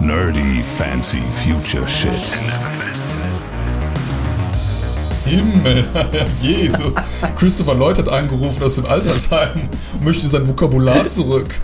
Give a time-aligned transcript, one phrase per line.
[0.00, 2.12] Nerdy fancy future shit.
[5.24, 5.84] Himmel,
[6.42, 6.94] Jesus.
[7.36, 11.54] Christopher Lloyd hat angerufen aus dem Altersheim und möchte sein Vokabular zurück.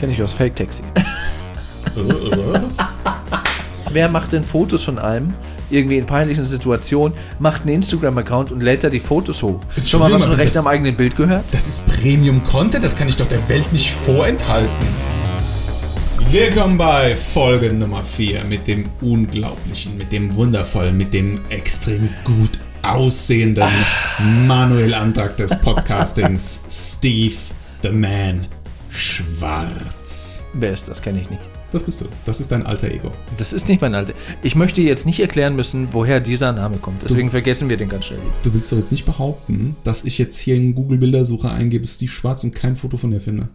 [0.00, 0.82] Kenne ich aus Fake Taxi.
[0.94, 2.78] Äh, Was?
[3.92, 5.34] Wer macht denn Fotos von allem?
[5.70, 9.60] Irgendwie in peinlichen Situationen, macht einen Instagram-Account und lädt da die Fotos hoch.
[9.84, 11.44] Schon mal was von mal, Recht am eigenen Bild gehört?
[11.50, 14.70] Das ist Premium-Content, das kann ich doch der Welt nicht vorenthalten.
[16.38, 22.50] Willkommen bei Folge Nummer 4 mit dem unglaublichen, mit dem wundervollen, mit dem extrem gut
[22.82, 23.64] aussehenden
[24.46, 27.34] Manuel Antrag des Podcastings, Steve
[27.82, 28.46] the Man
[28.90, 30.46] Schwarz.
[30.52, 31.00] Wer ist das?
[31.00, 31.40] Kenne ich nicht.
[31.70, 32.04] Das bist du.
[32.26, 33.12] Das ist dein alter Ego.
[33.38, 34.12] Das ist nicht mein Alter.
[34.42, 37.02] Ich möchte jetzt nicht erklären müssen, woher dieser Name kommt.
[37.02, 38.20] Deswegen vergessen wir den ganz schnell.
[38.42, 42.44] Du willst doch jetzt nicht behaupten, dass ich jetzt hier in Google-Bildersuche eingebe, Steve Schwarz
[42.44, 43.48] und kein Foto von dir finde.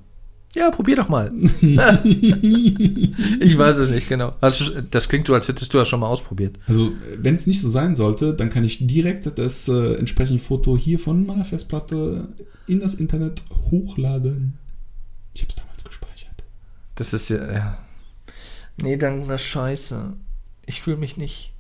[0.54, 1.32] Ja, probier doch mal.
[1.42, 1.58] ich
[3.58, 4.34] weiß es nicht genau.
[4.42, 6.60] Du, das klingt so, als hättest du das schon mal ausprobiert.
[6.68, 10.76] Also, wenn es nicht so sein sollte, dann kann ich direkt das äh, entsprechende Foto
[10.76, 12.28] hier von meiner Festplatte
[12.68, 14.58] in das Internet hochladen.
[15.34, 16.44] Ich habe es damals gespeichert.
[16.96, 17.52] Das ist ja.
[17.52, 17.78] ja.
[18.76, 20.14] Nee, dann das Scheiße.
[20.66, 21.54] Ich fühle mich nicht.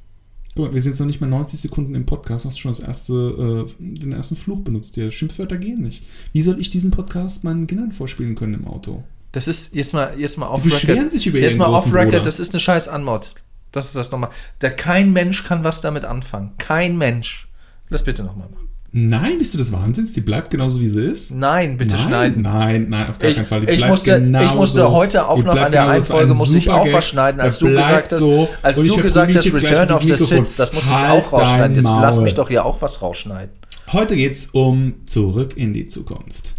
[0.56, 2.72] Guck mal, wir sind jetzt noch nicht mal 90 Sekunden im Podcast, hast du schon
[2.72, 4.98] das erste, äh, den ersten Fluch benutzt.
[4.98, 6.04] Der Schimpfwörter gehen nicht.
[6.34, 9.04] Wie soll ich diesen Podcast meinen Kindern vorspielen können im Auto?
[9.32, 11.96] Das ist jetzt mal, jetzt mal off Die beschweren sich über Jetzt mal großen off
[11.96, 12.24] Record, Bruder.
[12.24, 13.34] das ist eine scheiß Anmod.
[13.72, 14.32] Das ist das nochmal.
[14.60, 16.52] Da kein Mensch kann was damit anfangen.
[16.58, 17.48] Kein Mensch.
[17.88, 18.68] Lass bitte nochmal machen.
[18.94, 20.11] Nein, bist du des Wahnsinns?
[20.11, 21.31] Die bleibt genauso wie sie ist?
[21.31, 22.42] Nein, bitte nein, schneiden.
[22.42, 23.61] Nein, nein, auf gar Ich, keinen Fall.
[23.61, 24.56] Die ich, musste, ich genauso.
[24.56, 25.94] musste heute auch noch an der genauso.
[25.94, 26.94] Das ist ein Einfolge musste ich auch Gag.
[26.94, 28.50] was schneiden, als du gesagt hast, so.
[28.62, 30.17] als ich du gesagt hast, Return of the.
[30.17, 31.75] Sith, das musste ich Halt auch rausschneiden.
[31.78, 33.56] Jetzt lass mich doch hier auch was rausschneiden.
[33.94, 36.56] Heute geht's um Zurück in die Zukunft.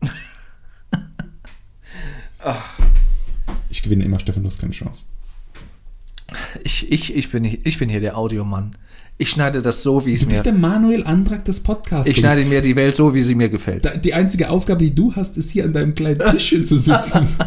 [3.68, 5.04] Ich gewinne immer, Stefan, du hast keine Chance.
[6.64, 8.76] Ich, ich, ich, bin, ich bin hier der Audiomann.
[9.18, 10.32] Ich schneide das so, wie es Du mir.
[10.32, 12.08] bist der Manuel Antrag des Podcasts.
[12.10, 13.84] Ich schneide mir die Welt so, wie sie mir gefällt.
[13.84, 17.28] Da- Die einzige Aufgabe, die du hast, ist hier an deinem kleinen Tischchen zu sitzen.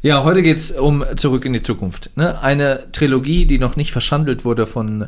[0.00, 2.10] Ja, heute geht es um Zurück in die Zukunft.
[2.16, 2.40] Ne?
[2.40, 5.06] Eine Trilogie, die noch nicht verschandelt wurde von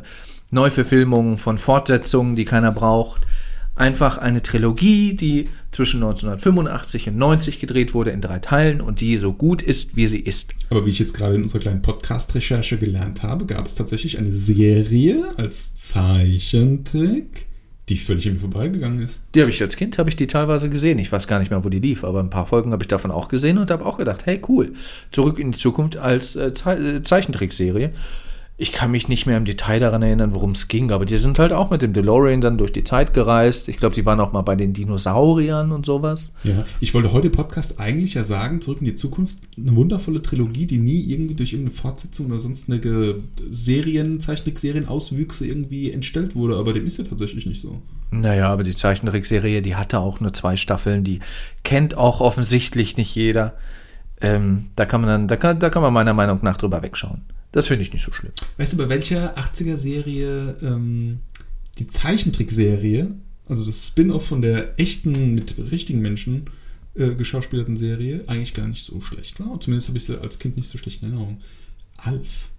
[0.51, 3.21] Neuverfilmungen, von Fortsetzungen, die keiner braucht.
[3.75, 9.17] Einfach eine Trilogie, die zwischen 1985 und 90 gedreht wurde in drei Teilen und die
[9.17, 10.53] so gut ist, wie sie ist.
[10.69, 14.31] Aber wie ich jetzt gerade in unserer kleinen Podcast-Recherche gelernt habe, gab es tatsächlich eine
[14.31, 17.47] Serie als Zeichentrick,
[17.87, 19.23] die völlig an mir vorbeigegangen ist.
[19.33, 20.99] Die habe ich als Kind, habe ich die teilweise gesehen.
[20.99, 23.09] Ich weiß gar nicht mehr, wo die lief, aber ein paar Folgen habe ich davon
[23.09, 24.73] auch gesehen und habe auch gedacht, hey cool,
[25.11, 27.93] Zurück in die Zukunft als äh, Ze äh, Zeichentrickserie.
[28.61, 31.39] Ich kann mich nicht mehr im Detail daran erinnern, worum es ging, aber die sind
[31.39, 33.67] halt auch mit dem DeLorean dann durch die Zeit gereist.
[33.67, 36.35] Ich glaube, die waren auch mal bei den Dinosauriern und sowas.
[36.43, 40.67] Ja, ich wollte heute Podcast eigentlich ja sagen, Zurück in die Zukunft, eine wundervolle Trilogie,
[40.67, 46.85] die nie irgendwie durch irgendeine Fortsetzung oder sonstige Serien, Zeichentrickserien-Auswüchse irgendwie entstellt wurde, aber dem
[46.85, 47.81] ist ja tatsächlich nicht so.
[48.11, 51.19] Naja, aber die Zeichentrickserie, die hatte auch nur zwei Staffeln, die
[51.63, 53.55] kennt auch offensichtlich nicht jeder.
[54.21, 57.23] Ähm, da kann man dann, da kann, da kann man meiner Meinung nach drüber wegschauen.
[57.51, 58.31] Das finde ich nicht so schlimm.
[58.57, 61.19] Weißt du, bei welcher 80er-Serie ähm,
[61.77, 63.13] die Zeichentrickserie,
[63.47, 66.45] also das Spin-off von der echten, mit richtigen Menschen
[66.95, 69.59] äh, geschauspielerten Serie, eigentlich gar nicht so schlecht war?
[69.59, 71.39] Zumindest habe ich sie als Kind nicht so schlecht in Erinnerung.
[71.97, 72.49] Alf.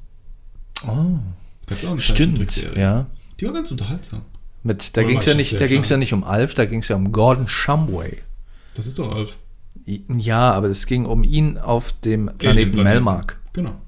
[0.87, 1.19] Oh,
[1.67, 2.77] Gab's auch eine stimmt.
[2.77, 3.07] Ja.
[3.41, 4.23] Die war ganz unterhaltsam.
[4.63, 6.97] Mit, da ging es ja nicht, da ja nicht um Alf, da ging es ja
[6.97, 8.19] um Gordon Shumway.
[8.75, 9.39] Das ist doch Alf.
[9.85, 12.83] Ja, aber es ging um ihn auf dem Planeten.
[12.83, 13.41] Melmark.
[13.53, 13.81] Genau.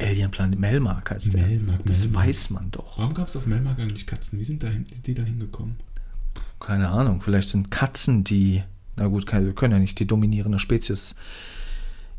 [0.00, 1.46] Alien Planet Melmark heißt der.
[1.46, 2.26] Melmark, das Melmark.
[2.28, 2.98] weiß man doch.
[2.98, 4.38] Warum gab es auf Melmark eigentlich Katzen?
[4.38, 4.68] Wie sind da
[5.06, 5.76] die da hingekommen?
[6.58, 8.62] Keine Ahnung, vielleicht sind Katzen die,
[8.96, 11.14] na gut, keine- können ja nicht die dominierende Spezies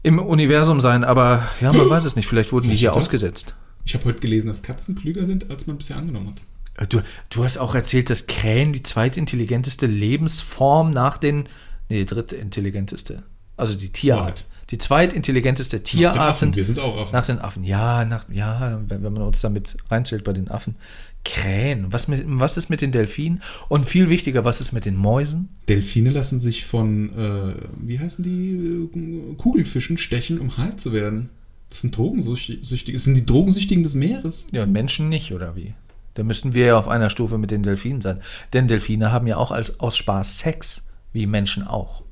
[0.03, 2.27] im Universum sein, aber ja, man weiß es nicht.
[2.27, 2.97] Vielleicht wurden die Vielleicht hier doch.
[2.97, 3.53] ausgesetzt.
[3.85, 6.41] Ich habe heute gelesen, dass Katzen klüger sind, als man bisher angenommen hat.
[6.83, 11.43] Äh, Du, du hast auch erzählt, dass Krähen die zweitintelligenteste Lebensform nach den,
[11.89, 13.23] nee, die drittintelligenteste,
[13.57, 14.45] also die Tierart.
[14.71, 16.39] Die zweitintelligenteste Nach den Tierart Affen.
[16.39, 17.13] sind Wir sind auch Affen.
[17.13, 17.63] nach den Affen.
[17.63, 20.75] Ja, nach, ja, wenn, wenn man uns damit reinzählt bei den Affen.
[21.23, 21.93] Krähen.
[21.93, 23.43] Was, mit, was ist mit den Delfinen?
[23.69, 25.49] Und viel wichtiger, was ist mit den Mäusen?
[25.69, 31.29] Delfine lassen sich von, äh, wie heißen die, äh, Kugelfischen stechen, um high zu werden.
[31.69, 32.93] Das sind Drogensüchtige.
[32.93, 34.47] Das sind die Drogensüchtigen des Meeres.
[34.51, 35.75] Ja, und Menschen nicht, oder wie?
[36.15, 38.19] Da müssten wir ja auf einer Stufe mit den Delfinen sein.
[38.53, 40.83] Denn Delfine haben ja auch als, aus Spaß Sex,
[41.13, 42.03] wie Menschen auch.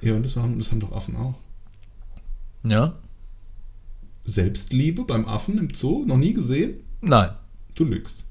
[0.00, 1.34] Ja, und das haben, das haben doch Affen auch.
[2.64, 2.94] Ja?
[4.24, 6.04] Selbstliebe beim Affen im Zoo?
[6.06, 6.80] Noch nie gesehen?
[7.00, 7.30] Nein.
[7.74, 8.26] Du lügst.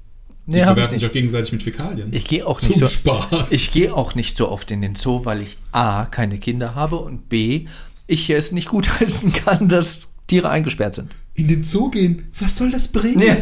[0.46, 2.12] Die Nee, bewerfen sich auch gegenseitig mit Fäkalien.
[2.12, 2.86] Ich gehe auch Zum nicht so.
[2.86, 3.52] Spaß.
[3.52, 6.96] Ich gehe auch nicht so oft in den Zoo, weil ich A, keine Kinder habe
[6.96, 7.66] und B,
[8.06, 11.14] ich es nicht gut heißen kann, dass Tiere eingesperrt sind.
[11.34, 13.20] In den Zoo gehen, was soll das bringen?
[13.22, 13.36] Ja.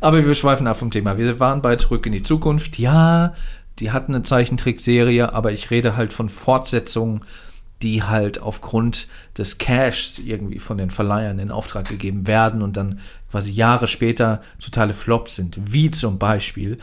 [0.00, 1.18] Aber wir schweifen ab vom Thema.
[1.18, 2.78] Wir waren bei Zurück in die Zukunft.
[2.78, 3.34] Ja,
[3.78, 7.22] die hatten eine Zeichentrickserie, aber ich rede halt von Fortsetzungen,
[7.82, 13.00] die halt aufgrund des Cashs irgendwie von den Verleihern in Auftrag gegeben werden und dann
[13.30, 15.58] quasi Jahre später totale Flops sind.
[15.62, 16.78] Wie zum Beispiel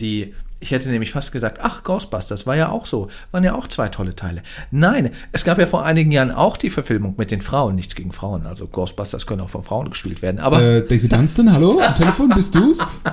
[0.00, 3.66] die, ich hätte nämlich fast gesagt, ach, Ghostbusters war ja auch so, waren ja auch
[3.66, 4.42] zwei tolle Teile.
[4.70, 8.12] Nein, es gab ja vor einigen Jahren auch die Verfilmung mit den Frauen, nichts gegen
[8.12, 11.80] Frauen, also Ghostbusters können auch von Frauen gespielt werden, aber Äh, Daisy Dunstan, hallo?
[11.80, 12.94] Am Telefon, bist du's?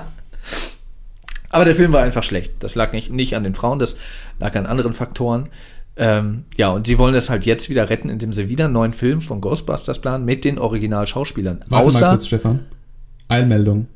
[1.48, 2.52] Aber der Film war einfach schlecht.
[2.60, 3.96] Das lag nicht, nicht an den Frauen, das
[4.38, 5.48] lag an anderen Faktoren.
[5.96, 8.92] Ähm, ja, und sie wollen das halt jetzt wieder retten, indem sie wieder einen neuen
[8.92, 11.64] Film von Ghostbusters planen mit den Originalschauspielern.
[11.68, 12.60] Warte mal Außer, kurz, Stefan.
[13.28, 13.86] Einmeldung.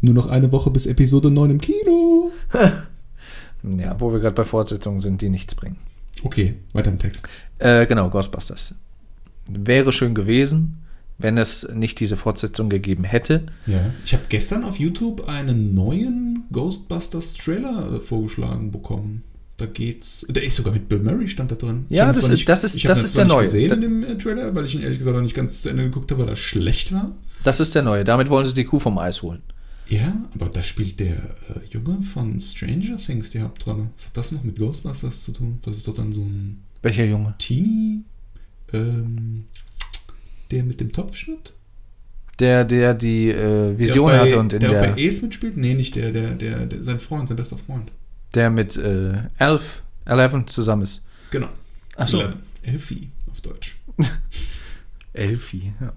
[0.00, 2.30] Nur noch eine Woche bis Episode 9 im Kino.
[3.78, 5.76] ja, wo wir gerade bei Fortsetzungen sind, die nichts bringen.
[6.22, 7.28] Okay, weiter im Text.
[7.58, 8.76] Äh, genau, Ghostbusters.
[9.48, 10.84] Wäre schön gewesen,
[11.18, 13.46] wenn es nicht diese Fortsetzung gegeben hätte.
[13.66, 13.90] Ja.
[14.04, 19.24] Ich habe gestern auf YouTube einen neuen Ghostbusters Trailer äh, vorgeschlagen bekommen.
[19.56, 20.26] Da geht's.
[20.28, 21.86] Der ist sogar mit Bill Murray stand da drin.
[21.88, 23.44] Ich Ja, das ist- das ist- ich das ist der nicht neue.
[23.44, 25.68] gesehen Da- in dem äh, Trailer, weil ich ihn ehrlich gesagt noch nicht ganz zu
[25.68, 27.14] Ende geguckt habe, weil er schlecht war.
[27.44, 28.02] Das ist der neue.
[28.04, 29.42] Damit wollen sie die Kuh vom Eis holen.
[29.88, 33.90] Ja, aber da spielt der äh, Junge von Stranger Things die Hauptrolle.
[33.96, 35.58] Was hat das noch mit Ghostbusters zu tun?
[35.62, 37.34] Das ist doch dann so ein Welcher Junge?
[37.38, 38.00] Teenie,
[38.72, 39.44] ähm,
[40.50, 41.52] der mit dem Topfschnitt?
[42.40, 45.56] Der, der die äh, Vision der bei, hatte und in der, der, bei Ace mitspielt?
[45.56, 47.92] Nee, nicht der, der, der, der sein Freund, sein bester Freund.
[48.34, 51.02] Der mit äh, Elf, Eleven zusammen ist.
[51.30, 51.48] Genau.
[51.96, 52.20] Ach so.
[52.20, 52.40] Eleven.
[52.62, 53.76] Elfie auf Deutsch.
[55.12, 55.92] Elfi, ja.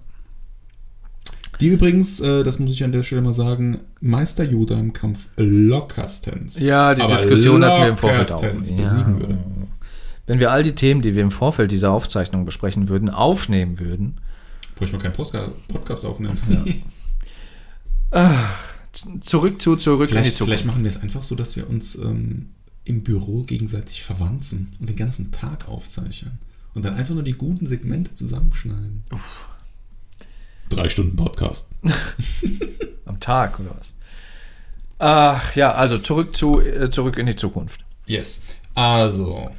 [1.60, 5.28] Die übrigens, äh, das muss ich an der Stelle mal sagen, Meister Yoda im Kampf
[5.36, 6.60] lockerstens.
[6.60, 8.42] Ja, die aber Diskussion hatten wir im Vorfeld auch.
[8.42, 8.76] lockerstens Ja.
[8.76, 9.38] besiegen würde.
[10.26, 14.20] Wenn wir all die Themen, die wir im Vorfeld dieser Aufzeichnung besprechen würden, aufnehmen würden,
[14.76, 15.14] Bräuchte man keinen
[15.68, 16.36] Podcast aufnehmen.
[16.36, 16.76] z-
[19.20, 20.48] zurück zu zurück in die vielleicht, Zukunft.
[20.48, 22.50] vielleicht machen wir es einfach so, dass wir uns ähm,
[22.84, 26.38] im Büro gegenseitig verwanzen und den ganzen Tag aufzeichnen.
[26.74, 29.02] Und dann einfach nur die guten Segmente zusammenschneiden.
[30.68, 31.68] Drei Stunden Podcast.
[33.04, 33.92] Am Tag oder was?
[34.98, 37.84] Ach ja, also zurück zu äh, zurück in die Zukunft.
[38.06, 38.40] Yes.
[38.74, 39.50] Also,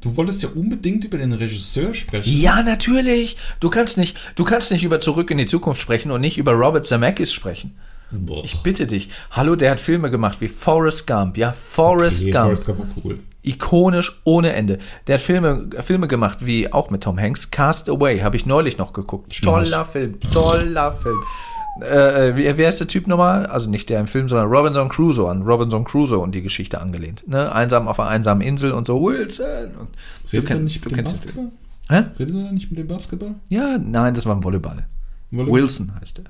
[0.00, 2.36] du wolltest ja unbedingt über den Regisseur sprechen.
[2.40, 3.36] Ja, natürlich.
[3.60, 6.52] Du kannst nicht, du kannst nicht über zurück in die Zukunft sprechen und nicht über
[6.52, 7.76] Robert Zemeckis sprechen.
[8.10, 8.44] Boah.
[8.44, 9.10] Ich bitte dich.
[9.32, 11.36] Hallo, der hat Filme gemacht wie Forrest Gump.
[11.36, 12.44] Ja, Forrest Okay, Gump.
[12.44, 13.18] Forrest Gump war cool.
[13.42, 14.78] ikonisch ohne Ende.
[15.06, 17.50] Der hat Filme, Filme gemacht, wie auch mit Tom Hanks.
[17.50, 19.42] Cast Away habe ich neulich noch geguckt.
[19.42, 21.18] Toller Film, toller Film.
[21.82, 23.46] Äh, äh, wer ist der Typ nochmal?
[23.46, 27.26] Also nicht der im Film, sondern Robinson Crusoe an Robinson Crusoe und die Geschichte angelehnt.
[27.26, 27.50] Ne?
[27.52, 29.74] Einsam auf einer einsamen Insel und so Wilson.
[29.80, 29.88] Und
[30.32, 31.04] Redet er nicht mit dem.
[31.04, 31.48] Basketball?
[31.88, 32.04] Hä?
[32.16, 33.34] Redet er nicht mit dem Basketball?
[33.48, 34.86] Ja, nein, das war ein Volleyball.
[35.32, 35.52] Volleyball?
[35.62, 36.24] Wilson heißt er.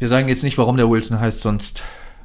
[0.00, 1.84] Wir sagen jetzt nicht, warum der Wilson heißt, sonst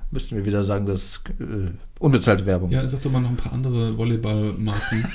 [0.10, 3.52] müssten wir wieder sagen, dass äh, unbezahlte Werbung Ja, sag doch mal noch ein paar
[3.52, 5.06] andere Volleyballmarken.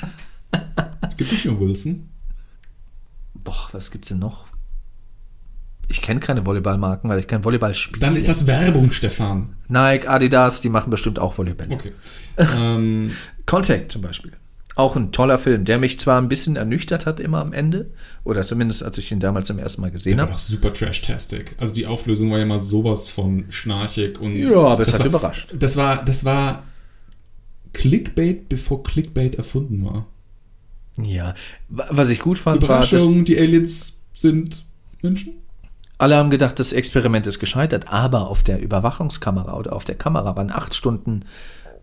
[1.09, 2.07] es gibt nicht nur Wilson.
[3.33, 4.45] Boah, was gibt's denn noch?
[5.87, 7.99] Ich kenne keine Volleyballmarken, weil ich kein Volleyball spiele.
[7.99, 9.55] Dann ist das Werbung, Stefan.
[9.67, 11.67] Nike, Adidas, die machen bestimmt auch Volleyball.
[11.71, 11.93] Okay.
[12.37, 13.11] ähm,
[13.47, 14.33] Contact zum Beispiel.
[14.75, 17.91] Auch ein toller Film, der mich zwar ein bisschen ernüchtert hat immer am Ende,
[18.23, 20.31] oder zumindest als ich ihn damals zum ersten Mal der gesehen war habe.
[20.31, 21.55] doch super trash-tastic.
[21.59, 24.35] Also die Auflösung war ja mal sowas von schnarchig und.
[24.35, 25.53] Ja, aber es das hat war, überrascht.
[25.59, 26.63] Das war, das war
[27.73, 30.05] Clickbait, bevor Clickbait erfunden war.
[31.01, 31.35] Ja,
[31.69, 34.63] Wa- was ich gut fand, war, Überraschung, dass die Aliens sind
[35.01, 35.33] Menschen.
[35.97, 40.35] alle haben gedacht, das Experiment ist gescheitert, aber auf der Überwachungskamera oder auf der Kamera
[40.35, 41.23] waren acht Stunden,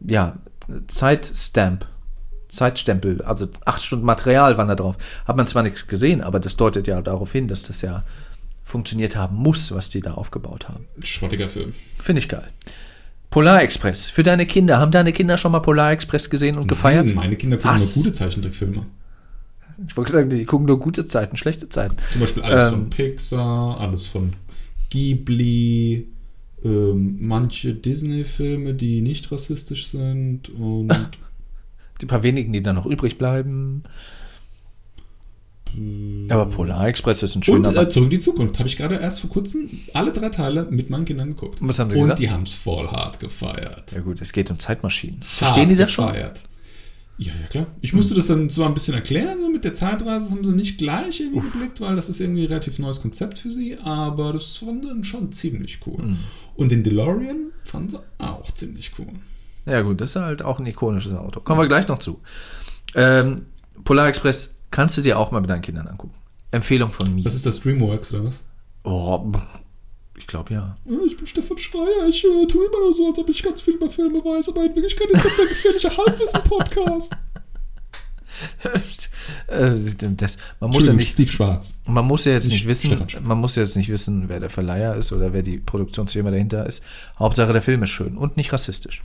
[0.00, 0.36] ja,
[0.88, 1.86] Zeitstamp,
[2.48, 4.96] Zeitstempel, also acht Stunden Material waren da drauf.
[5.26, 8.04] Hat man zwar nichts gesehen, aber das deutet ja darauf hin, dass das ja
[8.64, 10.86] funktioniert haben muss, was die da aufgebaut haben.
[11.02, 11.72] Schrottiger Film.
[12.00, 12.48] Finde ich geil.
[13.30, 14.08] Polar Express.
[14.08, 14.78] Für deine Kinder.
[14.78, 17.06] Haben deine Kinder schon mal Polar Express gesehen und gefeiert?
[17.06, 17.94] Nein, meine Kinder gucken Was?
[17.96, 18.86] nur gute Zeichentrickfilme.
[19.86, 21.96] Ich wollte sagen, die gucken nur gute Zeiten, schlechte Zeiten.
[22.12, 22.70] Zum Beispiel alles Ähm.
[22.70, 24.32] von Pixar, alles von
[24.90, 26.08] Ghibli,
[26.64, 30.88] ähm, manche Disney-Filme, die nicht rassistisch sind und
[32.00, 33.82] Die paar wenigen, die dann noch übrig bleiben.
[36.28, 37.68] Aber Polar Express ist ein schöner.
[37.68, 40.66] Und äh, Zurück in die Zukunft habe ich gerade erst vor kurzem alle drei Teile
[40.70, 41.58] mit meinen Kindern geguckt.
[41.58, 42.18] Sie Und gesagt?
[42.18, 43.92] die haben es voll hart gefeiert.
[43.92, 45.20] ja gut, es geht um Zeitmaschinen.
[45.20, 46.06] Hart Verstehen die das schon?
[46.06, 46.42] gefeiert.
[47.18, 47.66] Ja, ja, klar.
[47.80, 50.52] Ich musste das dann zwar ein bisschen erklären, so mit der Zeitreise, das haben sie
[50.52, 54.32] nicht gleich irgendwie geblickt, weil das ist irgendwie ein relativ neues Konzept für sie, aber
[54.32, 56.00] das fand dann schon ziemlich cool.
[56.00, 56.18] Mhm.
[56.54, 59.08] Und den DeLorean fanden sie auch ziemlich cool.
[59.68, 61.40] Ja, gut, das ist halt auch ein ikonisches Auto.
[61.40, 62.20] Kommen wir gleich noch zu.
[62.94, 63.46] Ähm,
[63.84, 66.14] Polar Express kannst du dir auch mal mit deinen Kindern angucken.
[66.50, 67.24] Empfehlung von mir.
[67.24, 68.44] Was ist das, Dreamworks oder was?
[68.84, 69.30] Oh,
[70.16, 70.76] ich glaube ja.
[71.06, 73.74] Ich bin Stefan Schreier, ich äh, tue immer nur so, als ob ich ganz viel
[73.74, 77.12] über Filme weiß, aber in Wirklichkeit ist das der gefährliche Halbwissen-Podcast.
[79.48, 79.74] Äh,
[80.16, 81.80] das, man muss ja nicht, Steve Schwarz.
[81.86, 84.94] man muss ja jetzt Nicht wissen, man muss ja jetzt nicht wissen, wer der Verleiher
[84.94, 86.82] ist oder wer die Produktionsfirma dahinter ist.
[87.18, 89.02] Hauptsache der Film ist schön und nicht rassistisch.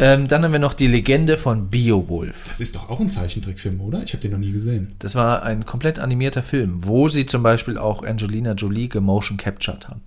[0.00, 2.44] Ähm, dann haben wir noch die Legende von Beowulf.
[2.48, 4.02] Das ist doch auch ein Zeichentrickfilm, oder?
[4.02, 4.94] Ich habe den noch nie gesehen.
[4.98, 9.88] Das war ein komplett animierter Film, wo sie zum Beispiel auch Angelina Jolie gemotion captured
[9.88, 10.00] haben.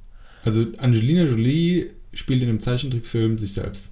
[0.44, 3.92] Also Angelina Jolie spielt in einem Zeichentrickfilm sich selbst.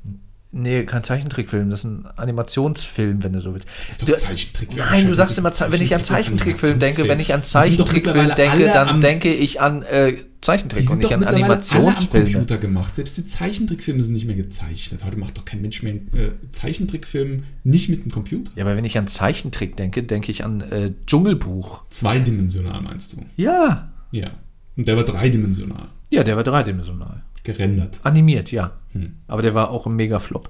[0.54, 3.68] Nee, kein Zeichentrickfilm, das ist ein Animationsfilm, wenn du so willst.
[3.80, 4.76] Das ist doch Du- Zeichentrick.
[4.76, 9.00] Nein, du sagst immer, wenn ich an Zeichentrickfilm denke, wenn ich an Zeichentrickfilm denke, dann
[9.00, 12.32] denke ich an äh, Zeichentrick und nicht an mittlerweile alle am Animationsfilme.
[12.32, 12.96] Computer gemacht.
[12.98, 15.06] Selbst die Zeichentrickfilme sind nicht mehr gezeichnet.
[15.06, 18.52] Heute macht doch kein Mensch mehr einen äh, Zeichentrickfilm nicht mit dem Computer.
[18.56, 21.84] Ja, aber wenn ich an Zeichentrick denke, denke ich an äh, Dschungelbuch.
[21.90, 23.18] Zweidimensional meinst du?
[23.38, 23.90] Ja.
[24.12, 24.32] Ja.
[24.76, 25.88] Und der war dreidimensional.
[26.10, 27.22] Ja, der war dreidimensional.
[27.44, 28.00] Gerendert.
[28.04, 28.72] Animiert, ja.
[28.94, 29.18] Hm.
[29.28, 30.50] Aber der war auch ein Mega-Flop.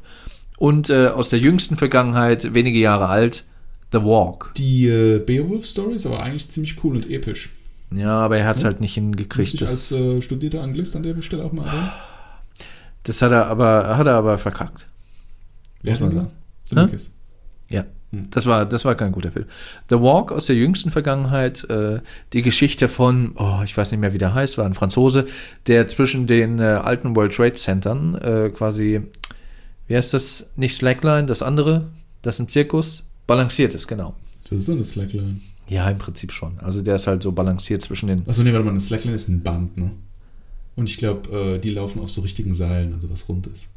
[0.58, 3.46] Und äh, aus der jüngsten Vergangenheit, wenige Jahre alt,
[3.92, 4.54] The Walk.
[4.56, 7.52] Die äh, Beowulf-Story ist aber eigentlich ziemlich cool und episch.
[7.94, 9.54] Ja, aber er hat es halt nicht hingekriegt.
[9.54, 11.92] ich als äh, studierter Anglist an der Stelle auch mal erwähnen?
[13.04, 14.88] das hat er aber, hat er aber verkackt.
[15.82, 16.30] Wer hat man denn sagen.
[16.30, 16.64] gesagt?
[16.64, 17.16] Zemeckis.
[17.70, 17.88] Ja, Hm.
[18.12, 19.46] Das war, das war kein guter Film.
[19.90, 22.02] The Walk aus der jüngsten Vergangenheit, äh,
[22.34, 25.28] die Geschichte von, oh, ich weiß nicht mehr, wie der heißt, war ein Franzose,
[25.68, 29.02] der zwischen den äh, alten World Trade Centern äh, quasi,
[29.88, 31.88] wie heißt das, nicht Slackline, das andere,
[32.22, 34.16] das im Zirkus, balanciert ist, genau.
[34.44, 35.40] Das ist so eine Slackline.
[35.70, 36.60] Ja, im Prinzip schon.
[36.60, 39.30] Also der ist halt so balanciert zwischen den, Achso, nee, warte mal, eine Slackline ist
[39.30, 39.92] ein Band, ne?
[40.76, 43.70] Und ich glaube, äh, die laufen auf so richtigen Seilen, also was rund ist.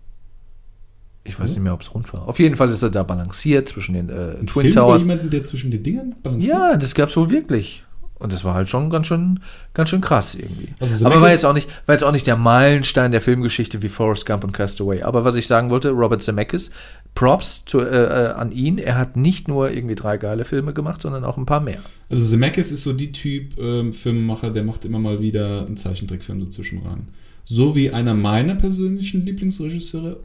[1.25, 1.55] Ich weiß Oder?
[1.55, 2.29] nicht mehr, ob es rund war.
[2.29, 5.03] Auf jeden Fall ist er da balanciert zwischen den äh, Ein Twin Film über Towers.
[5.03, 6.55] jemanden, der zwischen den Dingern balanciert?
[6.55, 7.85] Ja, das gab's wohl wirklich.
[8.17, 9.41] Und das war halt schon ganz schön,
[9.75, 10.69] ganz schön krass irgendwie.
[10.79, 13.89] Also Aber war jetzt, auch nicht, war jetzt auch nicht der Meilenstein der Filmgeschichte wie
[13.89, 15.03] Forrest Gump und Castaway.
[15.03, 16.71] Aber was ich sagen wollte, Robert Zemeckis,
[17.15, 18.79] Props zu, äh, äh, an ihn.
[18.79, 21.81] Er hat nicht nur irgendwie drei geile Filme gemacht, sondern auch ein paar mehr.
[22.09, 26.41] Also Zemeckis ist so die Typ ähm, Filmemacher, der macht immer mal wieder einen Zeichentrickfilm
[26.41, 27.09] dazwischen rein.
[27.43, 30.19] So wie einer meiner persönlichen Lieblingsregisseure,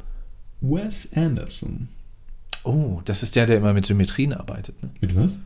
[0.61, 1.87] Wes Anderson.
[2.63, 4.81] Oh, das ist der, der immer mit Symmetrien arbeitet.
[4.83, 4.89] Ne?
[5.01, 5.39] Mit was?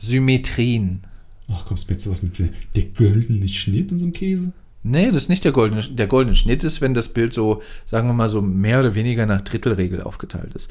[0.00, 1.02] Symmetrien.
[1.48, 4.52] Ach, kommst du jetzt sowas mit der goldene Schnitt und so einem Käse?
[4.82, 8.08] Nee, das ist nicht der goldene, der goldene Schnitt ist, wenn das Bild so, sagen
[8.08, 10.70] wir mal, so mehr oder weniger nach Drittelregel aufgeteilt ist.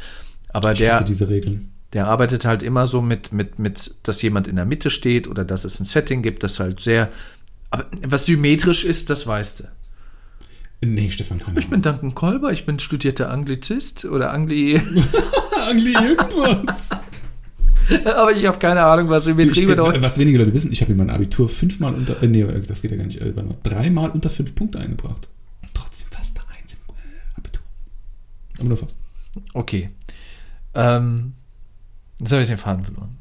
[0.50, 1.72] Aber Ich der, diese Regeln.
[1.94, 5.46] der arbeitet halt immer so mit, mit, mit, dass jemand in der Mitte steht oder
[5.46, 7.10] dass es ein Setting gibt, das halt sehr.
[7.72, 9.64] Aber was symmetrisch ist, das weißt du.
[10.86, 14.82] Nee, Stefan, keine Ich bin Duncan Kolber, ich bin studierter Anglizist oder Angli.
[15.70, 16.90] Angli irgendwas.
[18.06, 20.04] aber ich habe keine Ahnung, was Ich, Symmetrie äh, bedeutet.
[20.04, 22.92] was wenige Leute wissen, ich habe in meinem Abitur fünfmal unter, äh, nee, das geht
[22.92, 25.28] ja gar nicht, äh, dreimal unter fünf Punkte eingebracht.
[25.74, 26.80] Trotzdem fast eine Eins im
[27.36, 27.63] Abitur.
[28.58, 29.00] Aber nur fast.
[29.54, 29.90] Okay.
[30.74, 31.34] Ähm,
[32.20, 33.18] jetzt habe ich den Faden verloren.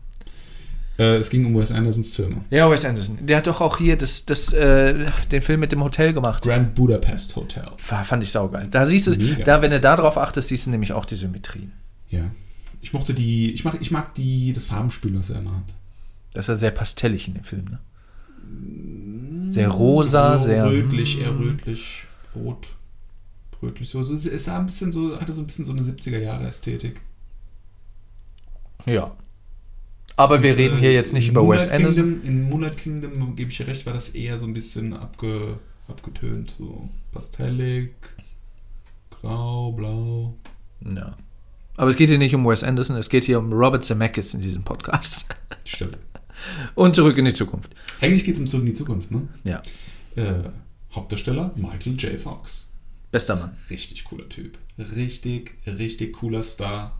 [0.98, 2.42] Äh, es ging um Wes Andersons Filme.
[2.50, 3.18] Ja, Wes Anderson.
[3.24, 6.42] Der hat doch auch hier das, das, äh, den Film mit dem Hotel gemacht.
[6.44, 7.64] Grand Budapest Hotel.
[7.88, 8.66] War- Fand ich saugeil.
[8.70, 9.42] Da siehst du, Mega.
[9.44, 11.72] da, wenn du da drauf achtest, siehst du nämlich auch die Symmetrien.
[12.10, 12.24] Ja.
[12.82, 15.74] Ich mochte die, ich mag, ich mag die, das Farbenspiel, was er immer hat.
[16.34, 19.50] Das ist ja sehr pastellig in dem Film, ne?
[19.50, 20.64] Sehr rosa, sehr.
[20.66, 22.74] Rötlich, eher rötlich, rot.
[23.62, 24.02] Rötlich, so.
[24.02, 24.14] so.
[24.14, 27.00] Es sah ein bisschen so, hatte so ein bisschen so eine 70er-Jahre-Ästhetik.
[28.86, 29.16] Ja.
[30.16, 32.22] Aber wir reden hier jetzt nicht über Wes Moonlight Anderson.
[32.22, 36.54] In Moonlight Kingdom, gebe ich dir recht, war das eher so ein bisschen abge, abgetönt.
[36.58, 37.94] So pastellig,
[39.10, 40.36] grau, blau.
[40.94, 41.16] Ja.
[41.76, 44.42] Aber es geht hier nicht um Wes Anderson, es geht hier um Robert Zemeckis in
[44.42, 45.34] diesem Podcast.
[45.64, 45.98] Stimmt.
[46.74, 47.74] Und zurück in die Zukunft.
[48.00, 49.28] Eigentlich geht es um Zurück in die Zukunft, ne?
[49.44, 49.62] Ja.
[50.16, 50.50] Äh,
[50.94, 52.18] Hauptdarsteller Michael J.
[52.18, 52.68] Fox.
[53.10, 53.50] Bester Mann.
[53.70, 54.58] Richtig cooler Typ.
[54.78, 56.98] Richtig, richtig cooler Star.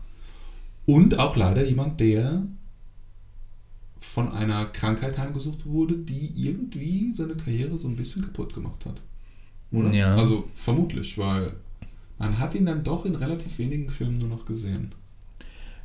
[0.85, 2.43] Und auch leider jemand, der
[4.03, 9.01] von einer Krankheit heimgesucht wurde, die irgendwie seine Karriere so ein bisschen kaputt gemacht hat.
[9.71, 9.91] Oder?
[9.91, 10.15] Ja.
[10.15, 11.53] Also vermutlich, weil
[12.19, 14.93] man hat ihn dann doch in relativ wenigen Filmen nur noch gesehen.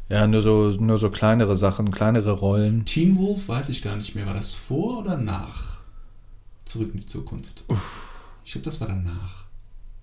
[0.09, 2.85] Ja, nur so, nur so kleinere Sachen, kleinere Rollen.
[2.85, 4.27] Teen Wolf weiß ich gar nicht mehr.
[4.27, 5.79] War das vor oder nach
[6.65, 7.65] Zurück in die Zukunft?
[8.45, 9.45] Ich glaube, das war danach.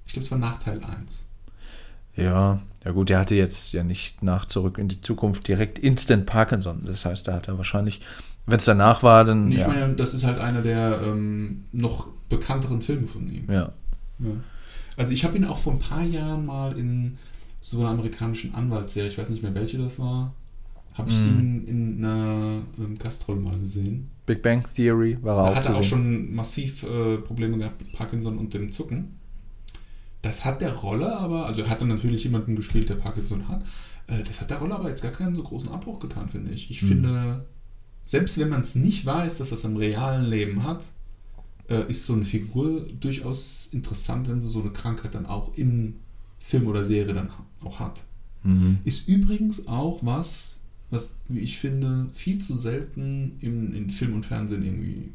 [0.05, 1.27] Ich glaube, es war nach Teil 1.
[2.15, 6.25] Ja, ja gut, der hatte jetzt ja nicht nach Zurück in die Zukunft direkt Instant
[6.25, 6.83] Parkinson.
[6.85, 7.99] Das heißt, da hat er wahrscheinlich,
[8.45, 9.51] wenn es danach war, dann.
[9.51, 13.45] Ich ja, meine, das ist halt einer der ähm, noch bekannteren Filme von ihm.
[13.51, 13.71] ja.
[14.19, 14.29] Ja.
[14.97, 17.17] Also ich habe ihn auch vor ein paar Jahren mal in
[17.59, 20.33] so einer amerikanischen Anwaltsserie, ich weiß nicht mehr welche das war,
[20.93, 21.23] habe ich Mm.
[21.39, 24.09] ihn in einer ähm, Gastrolle mal gesehen.
[24.25, 25.55] Big Bang Theory war er Da auch.
[25.57, 29.19] hat zu er auch schon massiv äh, Probleme gehabt mit Parkinson und dem Zucken.
[30.25, 33.63] Das hat der Rolle aber, also hat dann natürlich jemanden gespielt, der Parkinson hat.
[34.07, 36.71] Äh, das hat der Rolle aber jetzt gar keinen so großen Abbruch getan, finde ich.
[36.71, 36.87] Ich Mhm.
[36.87, 37.45] finde,
[38.03, 40.87] selbst wenn man es nicht weiß, dass das im realen Leben hat,
[41.69, 45.99] äh, ist so eine Figur durchaus interessant, wenn sie so eine Krankheit dann auch in
[46.39, 47.29] Film oder Serie dann
[47.63, 48.03] auch hat.
[48.43, 48.79] Mhm.
[48.83, 50.57] Ist übrigens auch was,
[50.89, 55.11] was, wie ich finde, viel zu selten in, in Film und Fernsehen irgendwie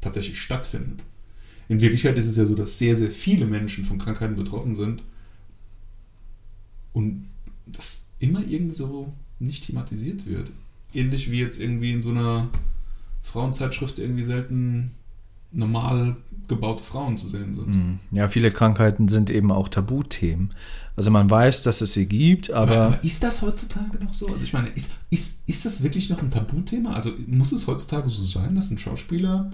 [0.00, 1.04] tatsächlich stattfindet.
[1.72, 5.02] In Wirklichkeit ist es ja so, dass sehr, sehr viele Menschen von Krankheiten betroffen sind
[6.92, 7.24] und
[7.64, 10.52] das immer irgendwie so nicht thematisiert wird.
[10.92, 12.50] Ähnlich wie jetzt irgendwie in so einer
[13.22, 14.90] Frauenzeitschrift irgendwie selten
[15.50, 17.68] normal gebaute Frauen zu sehen sind.
[17.68, 17.98] Mhm.
[18.10, 20.52] Ja, viele Krankheiten sind eben auch Tabuthemen.
[20.94, 24.26] Also man weiß, dass es sie gibt, Aber, aber, aber ist das heutzutage noch so?
[24.28, 26.92] Also ich meine, ist, ist, ist das wirklich noch ein Tabuthema?
[26.92, 29.50] Also muss es heutzutage so sein, dass ein Schauspieler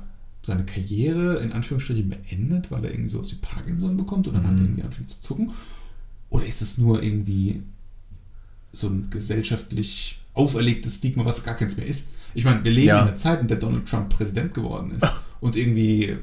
[0.49, 4.57] seine Karriere in Anführungsstrichen beendet, weil er irgendwie sowas wie Parkinson bekommt und dann halt
[4.59, 4.65] Mhm.
[4.65, 5.51] irgendwie anfängt zu zucken?
[6.31, 7.63] Oder ist es nur irgendwie
[8.73, 12.09] so ein gesellschaftlich auferlegtes Stigma, was gar keins mehr ist?
[12.35, 12.99] Ich meine, wir leben Ja.
[13.03, 15.07] in einer Zeit, in der Donald Trump Präsident geworden ist
[15.41, 16.17] und irgendwie äh,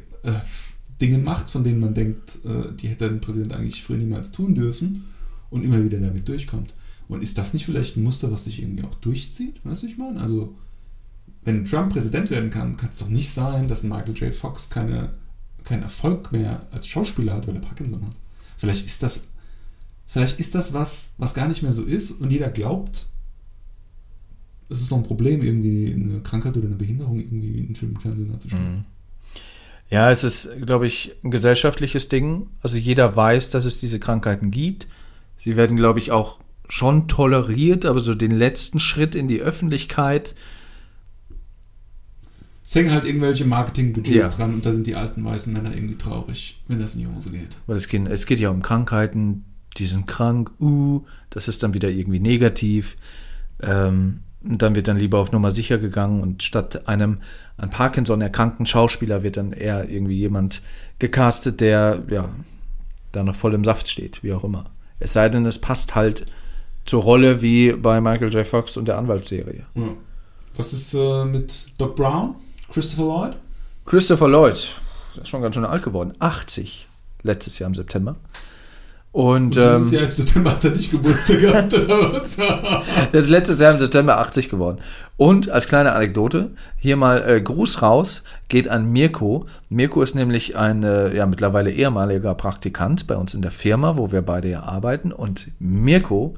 [1.01, 4.55] Dinge macht, von denen man denkt, äh, die hätte ein Präsident eigentlich früher niemals tun
[4.55, 5.05] dürfen
[5.49, 6.73] und immer wieder damit durchkommt.
[7.07, 9.59] Und ist das nicht vielleicht ein Muster, was sich irgendwie auch durchzieht?
[9.63, 10.19] Weißt du, ich meine?
[10.21, 10.55] Also,
[11.45, 14.33] wenn Trump Präsident werden kann, kann es doch nicht sein, dass Michael J.
[14.33, 15.09] Fox keine,
[15.63, 18.15] keinen Erfolg mehr als Schauspieler hat, weil er Parkinson hat.
[18.57, 19.21] Vielleicht ist das,
[20.05, 23.07] vielleicht ist das was, was gar nicht mehr so ist und jeder glaubt,
[24.69, 28.01] es ist noch ein Problem, irgendwie eine Krankheit oder eine Behinderung irgendwie in Film und
[28.01, 28.77] Fernsehen darzustellen.
[28.77, 28.85] Mhm.
[29.91, 32.47] Ja, es ist, glaube ich, ein gesellschaftliches Ding.
[32.63, 34.87] Also jeder weiß, dass es diese Krankheiten gibt.
[35.37, 40.33] Sie werden, glaube ich, auch schon toleriert, aber so den letzten Schritt in die Öffentlichkeit,
[42.65, 44.27] Es hängen halt irgendwelche Marketingbudgets Ja.
[44.29, 47.29] dran und da sind die alten weißen Männer irgendwie traurig, wenn das in die Hose
[47.31, 47.57] geht.
[47.67, 49.45] weil es geht, es geht ja um Krankheiten,
[49.77, 52.95] die sind krank, uh, das ist dann wieder irgendwie negativ.
[53.61, 57.19] Ähm, und dann wird dann lieber auf Nummer sicher gegangen und statt einem
[57.57, 60.61] an Parkinson erkrankten Schauspieler wird dann eher irgendwie jemand
[60.99, 62.29] gecastet, der ja
[63.11, 64.65] da noch voll im Saft steht, wie auch immer.
[64.99, 66.25] Es sei denn, es passt halt
[66.85, 68.45] zur Rolle wie bei Michael J.
[68.45, 69.65] Fox und der Anwaltsserie.
[69.73, 69.89] Ja.
[70.57, 72.35] Was ist äh, mit Doc Brown?
[72.69, 73.35] Christopher Lloyd?
[73.85, 74.75] Christopher Lloyd,
[75.15, 76.87] der ist schon ganz schön alt geworden, 80
[77.23, 78.15] letztes Jahr im September.
[79.15, 82.37] Und, Und dieses ähm, Jahr im September hat er nicht Geburtstag gehabt, oder was?
[83.13, 84.79] Ist letztes Jahr im September 80 geworden.
[85.15, 89.45] Und als kleine Anekdote, hier mal äh, Gruß raus, geht an Mirko.
[89.69, 94.11] Mirko ist nämlich ein äh, ja, mittlerweile ehemaliger Praktikant bei uns in der Firma, wo
[94.11, 95.13] wir beide ja arbeiten.
[95.13, 96.35] Und Mirko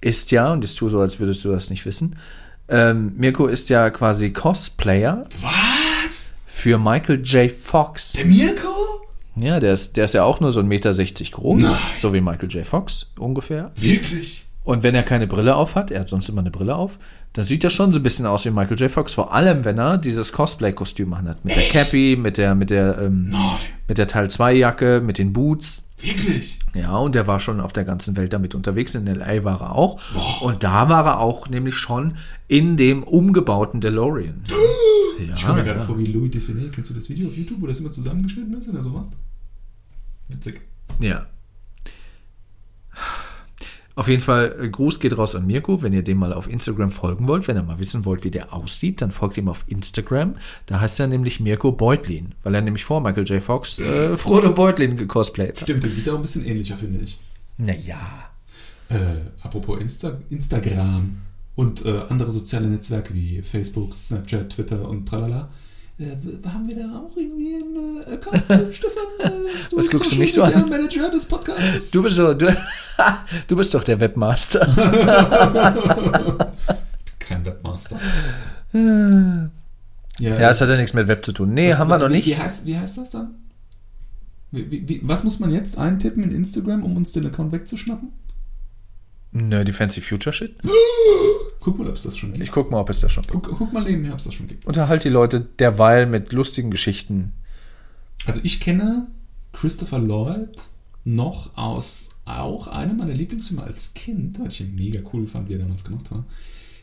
[0.00, 2.16] ist ja, und das tue so, als würdest du das nicht wissen,
[2.68, 6.32] ähm, Mirko ist ja quasi Cosplayer was?
[6.46, 7.50] für Michael J.
[7.50, 8.12] Fox.
[8.12, 8.68] Der Mirko?
[9.36, 10.92] Ja, der ist, der ist ja auch nur so 1,60 Meter
[11.30, 11.76] groß, Nein.
[12.00, 12.66] so wie Michael J.
[12.66, 13.70] Fox ungefähr.
[13.76, 14.44] Wirklich?
[14.64, 16.98] Und wenn er keine Brille auf hat, er hat sonst immer eine Brille auf,
[17.32, 18.90] dann sieht er schon so ein bisschen aus wie Michael J.
[18.90, 19.14] Fox.
[19.14, 21.42] Vor allem, wenn er dieses Cosplay-Kostüm hat.
[21.44, 21.74] Mit Echt?
[21.74, 23.34] der Cappy, mit der, mit der, ähm,
[23.86, 25.84] mit der Teil 2-Jacke, mit den Boots.
[26.00, 26.58] Wirklich?
[26.74, 28.94] Ja, und er war schon auf der ganzen Welt damit unterwegs.
[28.94, 29.42] In L.A.
[29.44, 30.00] war er auch.
[30.42, 34.44] Und da war er auch nämlich schon in dem umgebauten DeLorean.
[35.18, 35.84] Ja, Ich komme mir gerade ja.
[35.84, 36.68] vor wie Louis Define.
[36.70, 39.06] Kennst du das Video auf YouTube, wo das immer zusammengeschnitten ist oder sowas?
[40.28, 40.60] Witzig.
[41.00, 41.26] Ja.
[43.98, 46.92] Auf jeden Fall, äh, Gruß geht raus an Mirko, wenn ihr dem mal auf Instagram
[46.92, 47.48] folgen wollt.
[47.48, 50.36] Wenn ihr mal wissen wollt, wie der aussieht, dann folgt ihm auf Instagram.
[50.66, 53.42] Da heißt er nämlich Mirko Beutlin, weil er nämlich vor Michael J.
[53.42, 55.62] Fox äh, Frodo Beutlin gecosplayt hat.
[55.62, 57.18] Stimmt, der sieht auch ein bisschen ähnlicher, finde ich.
[57.56, 58.30] Naja.
[58.88, 58.96] Äh,
[59.42, 61.16] apropos Insta Instagram
[61.56, 65.48] und äh, andere soziale Netzwerke wie Facebook, Snapchat, Twitter und tralala.
[66.00, 66.16] Äh,
[66.48, 69.02] haben wir da auch irgendwie einen äh, Account, äh, Stefan?
[69.18, 69.30] Äh,
[69.70, 70.68] du Was guckst du mich so an?
[70.68, 71.90] Manager des Podcasts.
[71.90, 72.56] Du bist, so, du,
[73.48, 74.60] du bist doch der Webmaster.
[77.18, 77.98] Kein Webmaster.
[78.72, 81.52] ja, das hat ja nichts mit Web zu tun.
[81.52, 82.26] Nee, Was- haben wir noch nicht.
[82.26, 83.34] Wie heißt, wie heißt das dann?
[84.52, 88.12] Wie, wie, wie, was muss man jetzt eintippen in Instagram, um uns den Account wegzuschnappen?
[89.32, 90.54] Nerdy Fancy Future Shit.
[91.60, 92.44] Guck mal, ob es das schon gibt.
[92.44, 93.32] Ich guck mal, ob es das schon gibt.
[93.32, 94.66] Guck, guck mal nebenher, ob es das schon gibt.
[94.66, 97.32] Unterhalt die Leute derweil mit lustigen Geschichten.
[98.26, 99.08] Also ich kenne
[99.52, 100.68] Christopher Lloyd
[101.04, 105.54] noch aus auch einer meiner Lieblingsfilme als Kind, weil ich ihn mega cool fand, wie
[105.54, 106.24] er damals gemacht war,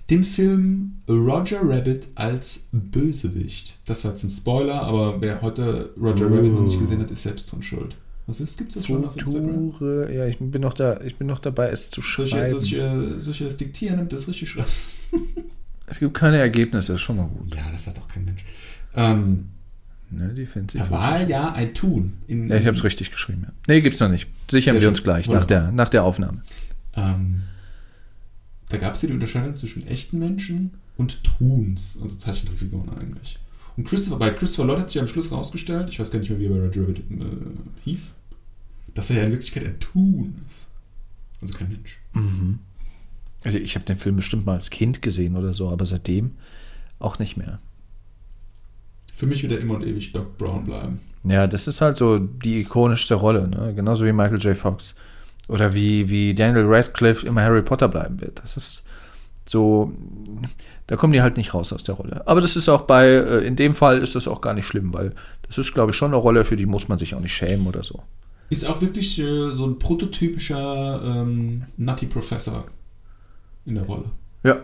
[0.09, 3.77] den Film Roger Rabbit als Bösewicht.
[3.85, 7.23] Das war jetzt ein Spoiler, aber wer heute Roger Rabbit noch nicht gesehen hat, ist
[7.23, 7.95] selbst dran schuld.
[8.27, 8.57] Was ist?
[8.57, 9.73] Gibt es das schon auf Instagram?
[10.11, 12.59] Ja, ich bin noch da, ich bin noch dabei, es zu Soll schreiben.
[12.59, 14.71] soll ich, soll ich das diktieren, damit das richtig schreibt?
[15.87, 17.53] Es gibt keine Ergebnisse, ist schon mal gut.
[17.55, 18.43] Ja, das hat doch kein Mensch.
[18.95, 19.49] Ähm,
[20.11, 22.13] Ne, die da war ja ein Tun.
[22.27, 23.43] In, Ja, ich habe es richtig geschrieben.
[23.47, 23.53] Ja.
[23.67, 24.27] Nee, gibt's noch nicht.
[24.49, 26.41] Sichern wir uns gleich nach der, nach der Aufnahme.
[26.95, 27.41] Ähm,
[28.69, 33.39] da gab es ja die Unterscheidung zwischen echten Menschen und Toons, also Zeichentrickfiguren eigentlich.
[33.77, 36.39] Und Christopher, bei Christopher Lloyd hat sich am Schluss rausgestellt, ich weiß gar nicht mehr,
[36.39, 37.25] wie er bei Roger Rabbit äh,
[37.83, 38.13] hieß,
[38.93, 40.67] dass er ja in Wirklichkeit ein Toon ist.
[41.41, 41.99] Also kein Mensch.
[43.43, 46.31] Also ich habe den Film bestimmt mal als Kind gesehen oder so, aber seitdem
[46.99, 47.59] auch nicht mehr.
[49.13, 50.99] Für mich wird er immer und ewig Doc Brown bleiben.
[51.23, 53.73] Ja, das ist halt so die ikonischste Rolle, ne?
[53.75, 54.55] genauso wie Michael J.
[54.57, 54.95] Fox.
[55.47, 58.41] Oder wie, wie Daniel Radcliffe immer Harry Potter bleiben wird.
[58.41, 58.84] Das ist
[59.47, 59.91] so,
[60.87, 62.27] da kommen die halt nicht raus aus der Rolle.
[62.27, 64.93] Aber das ist auch bei, äh, in dem Fall ist das auch gar nicht schlimm,
[64.93, 65.13] weil
[65.47, 67.67] das ist, glaube ich, schon eine Rolle, für die muss man sich auch nicht schämen
[67.67, 68.01] oder so.
[68.49, 72.65] Ist auch wirklich äh, so ein prototypischer ähm, Nutty Professor
[73.65, 74.05] in der Rolle.
[74.43, 74.61] Ja,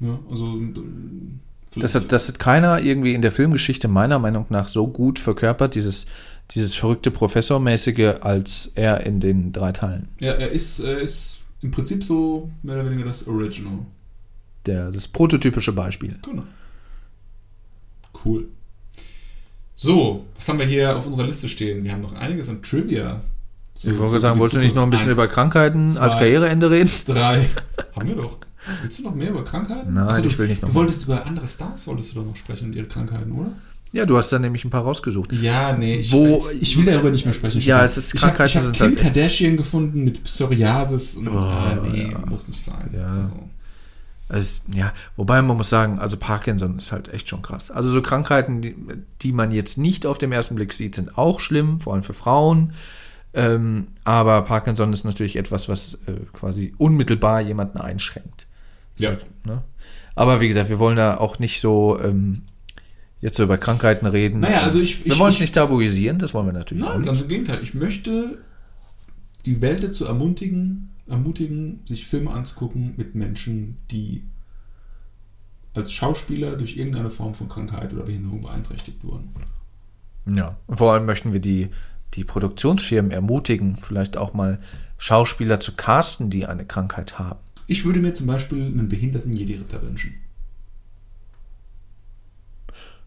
[0.00, 1.40] Ja, also ähm,
[1.76, 5.74] Das hat, das hat keiner irgendwie in der Filmgeschichte meiner Meinung nach so gut verkörpert,
[5.74, 6.06] dieses,
[6.50, 10.08] dieses verrückte Professormäßige, als er in den drei Teilen.
[10.20, 13.78] ja, er ist, er ist im Prinzip so mehr oder weniger das Original.
[14.66, 16.16] Der, das prototypische Beispiel.
[16.22, 16.44] Genau.
[18.24, 18.46] Cool.
[19.76, 21.84] So, was haben wir hier auf unserer Liste stehen?
[21.84, 23.20] Wir haben noch einiges an Trivia.
[23.74, 25.28] zu- Ich wollte sagen, wolltest du nicht noch ein bisschen Zukunft.
[25.28, 26.88] über Krankheiten zwei, als Karriereende reden?
[26.88, 27.46] Eins, Drei.
[27.96, 28.38] haben wir doch.
[28.80, 29.92] Willst du noch mehr über Krankheiten?
[29.92, 30.82] Nein, Achso, du, ich will nicht noch Du mehr.
[30.82, 33.50] wolltest über andere Stars wolltest du doch noch sprechen und ihre Krankheiten, oder?
[33.92, 35.32] Ja, du hast da nämlich ein paar rausgesucht.
[35.34, 37.58] Ja, nee, ich, Wo- ich will darüber nicht mehr sprechen.
[37.60, 37.84] Ja, Stefan.
[37.84, 41.16] es ist- ich hab- Krankheiten Ich habe sind Kim halt Kardashian gefunden mit Psoriasis.
[41.16, 42.18] Und, Oh, ah, nee, ja.
[42.26, 42.90] muss nicht sein.
[42.94, 43.18] Ja.
[43.20, 43.32] Also,
[44.36, 47.70] Es, ja, wobei man muss sagen, also Parkinson ist halt echt schon krass.
[47.70, 48.74] Also so Krankheiten, die,
[49.22, 52.14] die man jetzt nicht auf dem ersten Blick sieht, sind auch schlimm, vor allem für
[52.14, 52.72] Frauen.
[53.32, 58.46] Ähm, aber Parkinson ist natürlich etwas, was äh, quasi unmittelbar jemanden einschränkt.
[58.96, 59.10] Ja.
[59.10, 59.62] Halt, ne?
[60.16, 62.42] Aber wie gesagt, wir wollen da auch nicht so ähm,
[63.20, 64.40] jetzt so über Krankheiten reden.
[64.40, 67.00] Naja, also ich- wir wollen es ich- nicht tabuisieren, das wollen wir natürlich auch Nein,
[67.00, 67.06] nicht.
[67.08, 67.58] ganz im Gegenteil.
[67.62, 68.38] Ich möchte
[69.44, 74.24] die Welt dazu ermutigen, ermutigen, sich Filme anzugucken mit Menschen, die
[75.74, 79.34] als Schauspieler durch irgendeine Form von Krankheit oder Behinderung beeinträchtigt wurden.
[80.32, 81.70] Ja, und vor allem möchten wir die,
[82.14, 84.60] die Produktionsfirmen ermutigen, vielleicht auch mal
[84.98, 87.40] Schauspieler zu casten, die eine Krankheit haben.
[87.66, 90.14] Ich würde mir zum Beispiel einen behinderten Jedi-Ritter wünschen.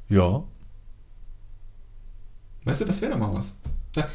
[0.10, 0.44] Ja.
[2.66, 3.56] Weißt du, das wäre doch mal was.
[3.94, 4.10] Da-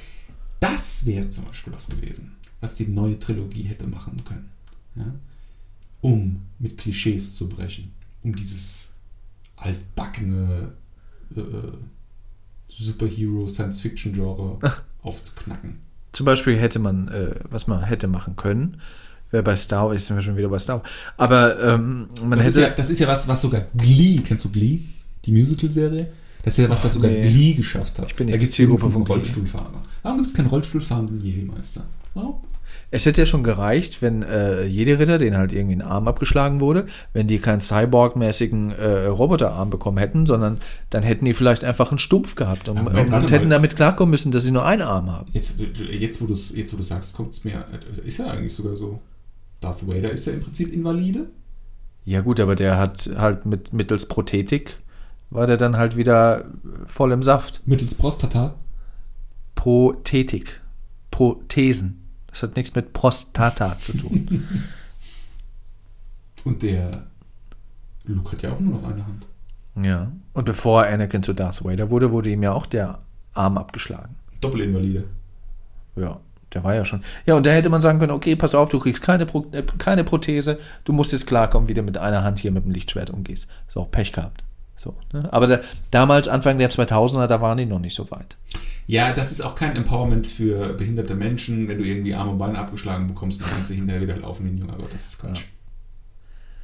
[0.61, 4.49] Das wäre zum Beispiel was gewesen, was die neue Trilogie hätte machen können.
[4.95, 5.13] Ja?
[6.01, 7.93] Um mit Klischees zu brechen.
[8.23, 8.93] Um dieses
[9.57, 10.73] altbackene
[11.37, 11.43] äh,
[12.69, 14.59] Superhero-Science-Fiction-Genre
[15.03, 15.81] aufzuknacken.
[16.13, 18.81] Zum Beispiel hätte man, äh, was man hätte machen können,
[19.31, 22.39] wäre bei Star Wars, jetzt sind wir schon wieder bei Star Wars, aber ähm, man
[22.39, 24.81] Das ist, hätte, ja, das ist ja was, was sogar Glee, kennst du Glee?
[25.25, 26.13] Die Musical-Serie?
[26.45, 27.23] Das ist ja was, was sogar nee.
[27.29, 28.09] Glee geschafft hat.
[28.09, 29.05] Ich bin nicht da gibt es Zielgruppe Glee.
[29.05, 29.83] Rollstuhlfahrer.
[30.03, 31.85] Warum gibt es keinen Rollstuhlfahrenden Jedi-Meister?
[32.15, 32.43] Warum?
[32.91, 36.61] Es hätte ja schon gereicht, wenn äh, jede Ritter, den halt irgendwie ein Arm abgeschlagen
[36.61, 40.59] wurde, wenn die keinen Cyborg-mäßigen äh, Roboterarm bekommen hätten, sondern
[40.91, 43.57] dann hätten die vielleicht einfach einen Stumpf gehabt und, und, und hätten mal.
[43.57, 45.31] damit klarkommen müssen, dass sie nur einen Arm haben.
[45.33, 47.65] Jetzt, jetzt wo du jetzt, wo du sagst, kommt es mir.
[48.05, 49.01] Ist ja eigentlich sogar so.
[49.61, 51.31] Darth Vader ist ja im Prinzip Invalide.
[52.05, 54.83] Ja gut, aber der hat halt mit mittels Prothetik
[55.33, 56.45] war der dann halt wieder
[56.87, 57.63] voll im Saft.
[57.67, 58.55] Mittels Prostata.
[59.55, 60.61] Prothetik.
[61.11, 62.02] Prothesen.
[62.33, 64.49] Das hat nichts mit Prostata zu tun.
[66.45, 67.05] Und der
[68.05, 69.29] Luke hat ja auch nur noch eine Hand.
[69.77, 70.11] ja.
[70.33, 72.99] Und bevor Anakin zu Darth Vader wurde, wurde ihm ja auch der
[73.35, 74.17] Arm abgeschlagen.
[74.41, 75.05] Doppelinvalide.
[75.95, 76.19] Ja,
[76.53, 77.05] der war ja schon.
[77.27, 79.63] Ja, und da hätte man sagen können, okay, pass auf, du kriegst keine, Pro äh,
[79.79, 83.11] keine Prothese, du musst jetzt klarkommen, wie du mit einer Hand hier mit dem Lichtschwert
[83.11, 83.47] umgehst.
[83.69, 84.43] So, Pech gehabt.
[84.77, 85.29] So, ne?
[85.33, 88.37] Aber da, damals, Anfang der 2000er, da waren die noch nicht so weit.
[88.87, 92.59] Ja, das ist auch kein Empowerment für behinderte Menschen, wenn du irgendwie Arme und Beine
[92.59, 94.93] abgeschlagen bekommst und kannst du hinterher wieder laufen wie ein junger Gott.
[94.93, 95.45] Das ist Quatsch.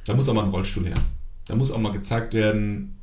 [0.05, 0.95] Da muss auch mal ein Rollstuhl her.
[1.47, 2.99] Da muss auch mal gezeigt werden,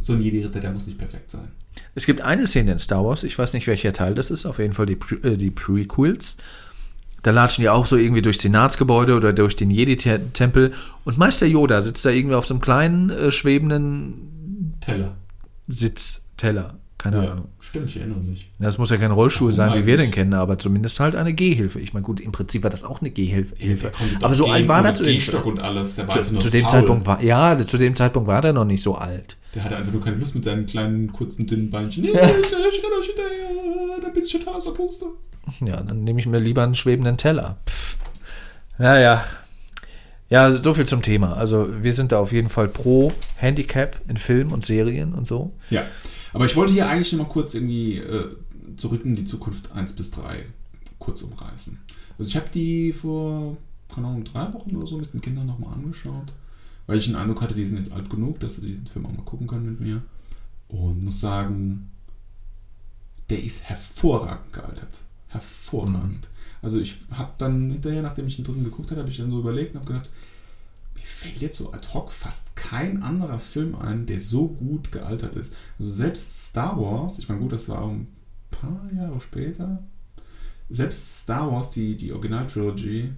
[0.00, 1.48] so ein Jedi-Ritter, der muss nicht perfekt sein.
[1.94, 4.58] Es gibt eine Szene in Star Wars, ich weiß nicht, welcher Teil das ist, auf
[4.58, 6.36] jeden Fall die, Pre äh, die Prequels.
[7.22, 10.72] Da latschen die auch so irgendwie durchs Senatsgebäude oder durch den Jedi-Tempel
[11.04, 15.16] und Meister Yoda sitzt da irgendwie auf so einem kleinen, äh, schwebenden Teller.
[15.66, 16.78] Sitzteller.
[17.04, 17.48] Keine Ja, Ahnung.
[17.60, 18.50] stimmt, ich erinnere mich.
[18.58, 21.34] Das muss ja kein Rollstuhl Warum sein, wie wir den kennen, aber zumindest halt eine
[21.34, 21.78] Gehhilfe.
[21.78, 23.54] Ich meine, gut, im Prinzip war das auch eine Gehhilfe.
[24.18, 26.70] Doch Aber so alt war er zu dem, war zu, zu dem faul.
[26.70, 29.36] Zeitpunkt war, ja, zu dem Zeitpunkt war der noch nicht so alt.
[29.54, 32.04] Der hatte einfach nur keine Lust mit seinen kleinen, kurzen, dünnen Beinchen.
[32.04, 35.04] Nee, ich renne euch hinterher, da bin ich total aus der Puste.
[35.62, 37.58] Ja, dann nehme ich mir lieber einen schwebenden Teller.
[37.68, 37.98] Pff.
[38.78, 39.24] Ja, ja.
[40.30, 41.34] Ja, so viel zum Thema.
[41.36, 45.52] Also wir sind da auf jeden Fall pro Handicap in Film und Serien und so.
[45.68, 45.82] Ja,
[46.34, 48.28] aber ich wollte hier eigentlich noch mal kurz irgendwie äh,
[48.76, 50.44] zurück in die Zukunft 1 bis 3
[50.98, 51.78] kurz umreißen.
[52.18, 53.56] Also ich habe die vor,
[53.92, 56.32] keine Ahnung, drei Wochen oder so mit den Kindern nochmal angeschaut,
[56.86, 59.12] weil ich den Eindruck hatte, die sind jetzt alt genug, dass sie diesen Film auch
[59.12, 60.02] mal gucken können mit mir.
[60.68, 61.90] Und muss sagen,
[63.30, 65.02] der ist hervorragend gealtert.
[65.28, 66.28] Hervorragend.
[66.62, 69.38] Also ich habe dann hinterher, nachdem ich den dritten geguckt habe, habe ich dann so
[69.38, 70.10] überlegt und habe gedacht,
[71.08, 75.56] fällt jetzt so ad hoc fast kein anderer Film ein, der so gut gealtert ist.
[75.78, 78.08] Also selbst Star Wars, ich meine gut, das war ein
[78.50, 79.82] paar Jahre später,
[80.68, 83.12] selbst Star Wars, die, die Original-Trilogy,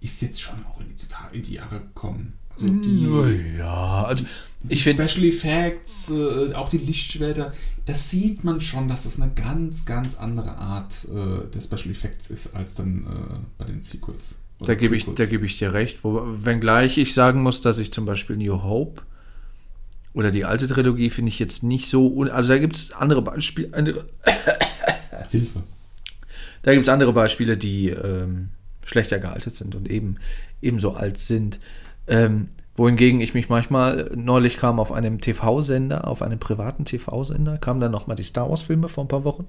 [0.00, 2.34] ist jetzt schon auch in die, in die Jahre gekommen.
[2.52, 4.24] Also die, ja, also
[4.62, 7.52] die Special Effects, äh, auch die Lichtschwerter,
[7.84, 12.28] das sieht man schon, dass das eine ganz, ganz andere Art äh, der Special Effects
[12.28, 14.38] ist, als dann äh, bei den Sequels.
[14.60, 16.02] Da gebe ich, da gebe ich dir recht.
[16.02, 19.02] Wo, wenngleich ich sagen muss, dass ich zum Beispiel New Hope
[20.14, 22.22] oder die alte Trilogie finde ich jetzt nicht so.
[22.22, 24.06] Also da gibt es andere Beispiele, andere,
[25.30, 25.62] Hilfe.
[26.62, 28.48] Da gibt es andere Beispiele, die ähm,
[28.84, 30.16] schlechter gealtert sind und eben
[30.62, 31.60] ebenso alt sind.
[32.06, 37.80] Ähm, wohingegen ich mich manchmal, neulich kam auf einem TV-Sender, auf einem privaten TV-Sender, kamen
[37.80, 39.46] dann nochmal die Star Wars-Filme vor ein paar Wochen.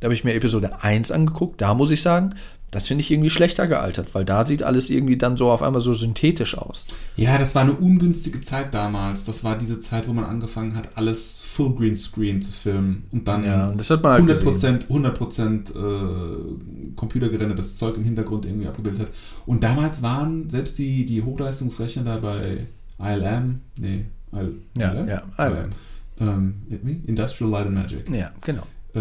[0.00, 1.60] Da habe ich mir Episode 1 angeguckt.
[1.60, 2.34] Da muss ich sagen,
[2.70, 5.80] das finde ich irgendwie schlechter gealtert, weil da sieht alles irgendwie dann so auf einmal
[5.80, 6.86] so synthetisch aus.
[7.16, 9.24] Ja, das war eine ungünstige Zeit damals.
[9.24, 13.26] Das war diese Zeit, wo man angefangen hat, alles Full Green Screen zu filmen und
[13.26, 19.02] dann Ja, das hat man halt 100%, 100% äh, computergerendertes Zeug im Hintergrund irgendwie abgebildet
[19.02, 19.10] hat.
[19.46, 22.66] Und damals waren selbst die, die Hochleistungsrechner da bei
[23.02, 25.70] ILM, nee, IL, Ja, ja, ILM.
[26.20, 27.00] Ähm, wie?
[27.06, 28.08] Industrial Light and Magic.
[28.10, 28.62] Ja, genau.
[28.94, 29.00] Äh,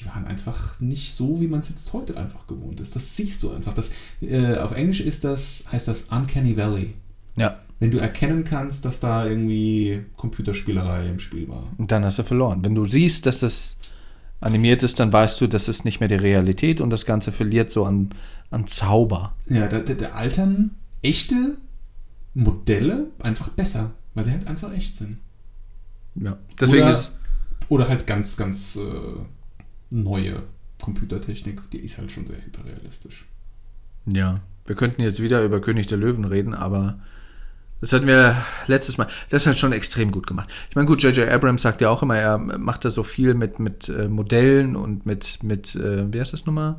[0.00, 2.94] die waren einfach nicht so, wie man es jetzt heute einfach gewohnt ist.
[2.94, 3.72] Das siehst du einfach.
[3.72, 6.94] Das, äh, auf Englisch ist das, heißt das Uncanny Valley.
[7.36, 11.64] Ja, Wenn du erkennen kannst, dass da irgendwie Computerspielerei im Spiel war.
[11.78, 12.64] und dann hast du verloren.
[12.64, 13.76] Wenn du siehst, dass das
[14.40, 17.72] animiert ist, dann weißt du, das ist nicht mehr die Realität und das Ganze verliert
[17.72, 18.10] so an,
[18.50, 19.34] an Zauber.
[19.48, 21.56] Ja, da, da, da altern echte
[22.34, 25.18] Modelle einfach besser, weil sie halt einfach echt sind.
[26.16, 26.36] Ja.
[26.60, 27.12] Deswegen Oder- ist
[27.68, 28.80] Oder halt ganz, ganz äh,
[29.90, 30.42] neue
[30.82, 33.26] Computertechnik, die ist halt schon sehr hyperrealistisch.
[34.06, 36.98] Ja, wir könnten jetzt wieder über König der Löwen reden, aber
[37.80, 39.06] das hatten wir letztes Mal.
[39.28, 40.50] Das ist halt schon extrem gut gemacht.
[40.68, 41.28] Ich meine, gut, J.J.
[41.28, 45.06] Abrams sagt ja auch immer, er macht da so viel mit, mit äh, Modellen und
[45.06, 46.76] mit, mit äh, wie heißt das nochmal?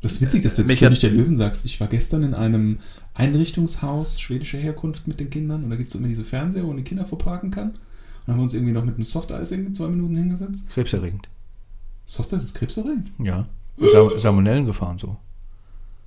[0.00, 1.64] Das ist witzig, dass du jetzt Mich König hat- der Löwen sagst.
[1.66, 2.78] Ich war gestern in einem
[3.14, 6.76] Einrichtungshaus schwedischer Herkunft mit den Kindern und da gibt es immer diese Fernseher, wo man
[6.78, 7.70] die Kinder vorparken kann.
[7.70, 9.04] Und haben wir uns irgendwie noch mit einem
[9.50, 10.68] irgendwie zwei Minuten hingesetzt.
[10.70, 11.28] Krebserregend.
[12.08, 13.12] Softeis ist krebserregend.
[13.22, 13.46] Ja.
[13.76, 15.18] Und Sa Salmonellen gefahren so.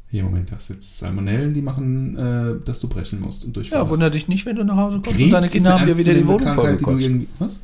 [0.10, 3.86] Hier, Moment, das jetzt Salmonellen, die machen, äh, dass du brechen musst und durchfährst.
[3.86, 5.98] Ja, wunder dich nicht, wenn du nach Hause kommst Krebs und deine Kinder haben dir
[5.98, 7.28] wieder die Wohnung vollgekotzt.
[7.38, 7.62] was?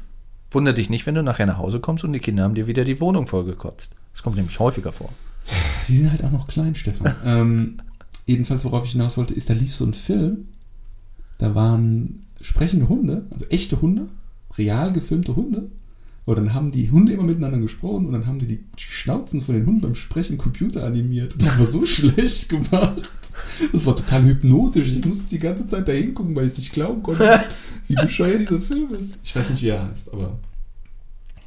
[0.51, 2.85] Wunder dich nicht, wenn du nachher nach Hause kommst und die Kinder haben dir wieder
[2.85, 3.95] die Wohnung vollgekotzt.
[4.13, 5.09] Das kommt nämlich häufiger vor.
[5.87, 7.15] Die sind halt auch noch klein, Stefan.
[7.25, 7.81] ähm,
[8.27, 10.47] jedenfalls, worauf ich hinaus wollte, ist, da lief so ein Film,
[11.39, 14.07] da waren sprechende Hunde, also echte Hunde,
[14.57, 15.71] real gefilmte Hunde.
[16.27, 19.55] Und dann haben die Hunde immer miteinander gesprochen und dann haben die die Schnauzen von
[19.55, 21.31] den Hunden beim Sprechen Computer animiert.
[21.33, 23.09] Und das war so schlecht gemacht.
[23.71, 24.89] Das war total hypnotisch.
[24.89, 27.43] Ich musste die ganze Zeit da hingucken, weil ich es nicht glauben konnte,
[27.87, 29.17] wie bescheuert dieser Film ist.
[29.23, 30.37] Ich weiß nicht, wie er heißt, aber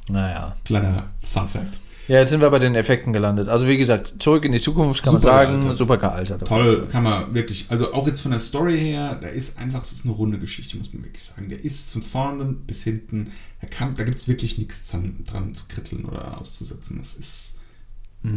[0.09, 0.55] Naja.
[0.65, 1.79] kleiner Fun Fact.
[2.11, 3.47] Ja, jetzt sind wir bei den Effekten gelandet.
[3.47, 5.77] Also wie gesagt, zurück in die Zukunft kann Super man sagen, gealtert.
[5.77, 6.47] super gealtert.
[6.47, 9.93] Toll, kann man wirklich, also auch jetzt von der Story her, da ist einfach, es
[9.93, 11.47] ist eine runde Geschichte, muss man wirklich sagen.
[11.47, 13.29] Der ist von vorne bis hinten,
[13.61, 16.97] da, kann- da gibt es wirklich nichts dran, dran zu kritteln oder auszusetzen.
[16.97, 17.55] Das ist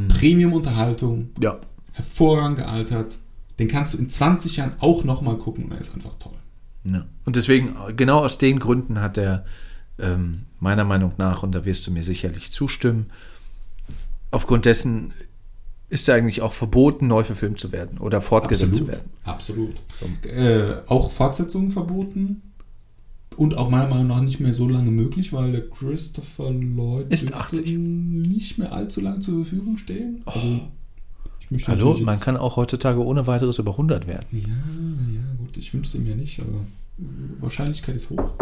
[0.08, 1.58] Premium-Unterhaltung, Ja.
[1.92, 3.18] hervorragend gealtert.
[3.58, 6.32] Den kannst du in 20 Jahren auch nochmal gucken und er ist einfach toll.
[6.84, 7.06] Ja.
[7.24, 9.44] Und deswegen, genau aus den Gründen hat er
[9.98, 13.06] ähm, meiner Meinung nach, und da wirst du mir sicherlich zustimmen,
[14.34, 15.12] aufgrund dessen
[15.88, 19.10] ist er eigentlich auch verboten, neu verfilmt zu werden oder fortgesetzt zu werden.
[19.22, 19.74] Absolut.
[20.24, 22.42] Äh, auch Fortsetzungen verboten
[23.36, 27.28] und auch meiner Meinung nach nicht mehr so lange möglich, weil der Christopher Lloyd Ist
[27.28, 27.78] dürfte 80.
[27.78, 30.22] nicht mehr allzu lange zur Verfügung stehen.
[30.24, 30.60] Also,
[31.40, 34.26] ich möchte Hallo, man kann auch heutzutage ohne weiteres über 100 werden.
[34.32, 36.64] Ja, ja, gut, ich wünsche es ihm ja nicht, aber
[37.40, 38.32] Wahrscheinlichkeit ist hoch.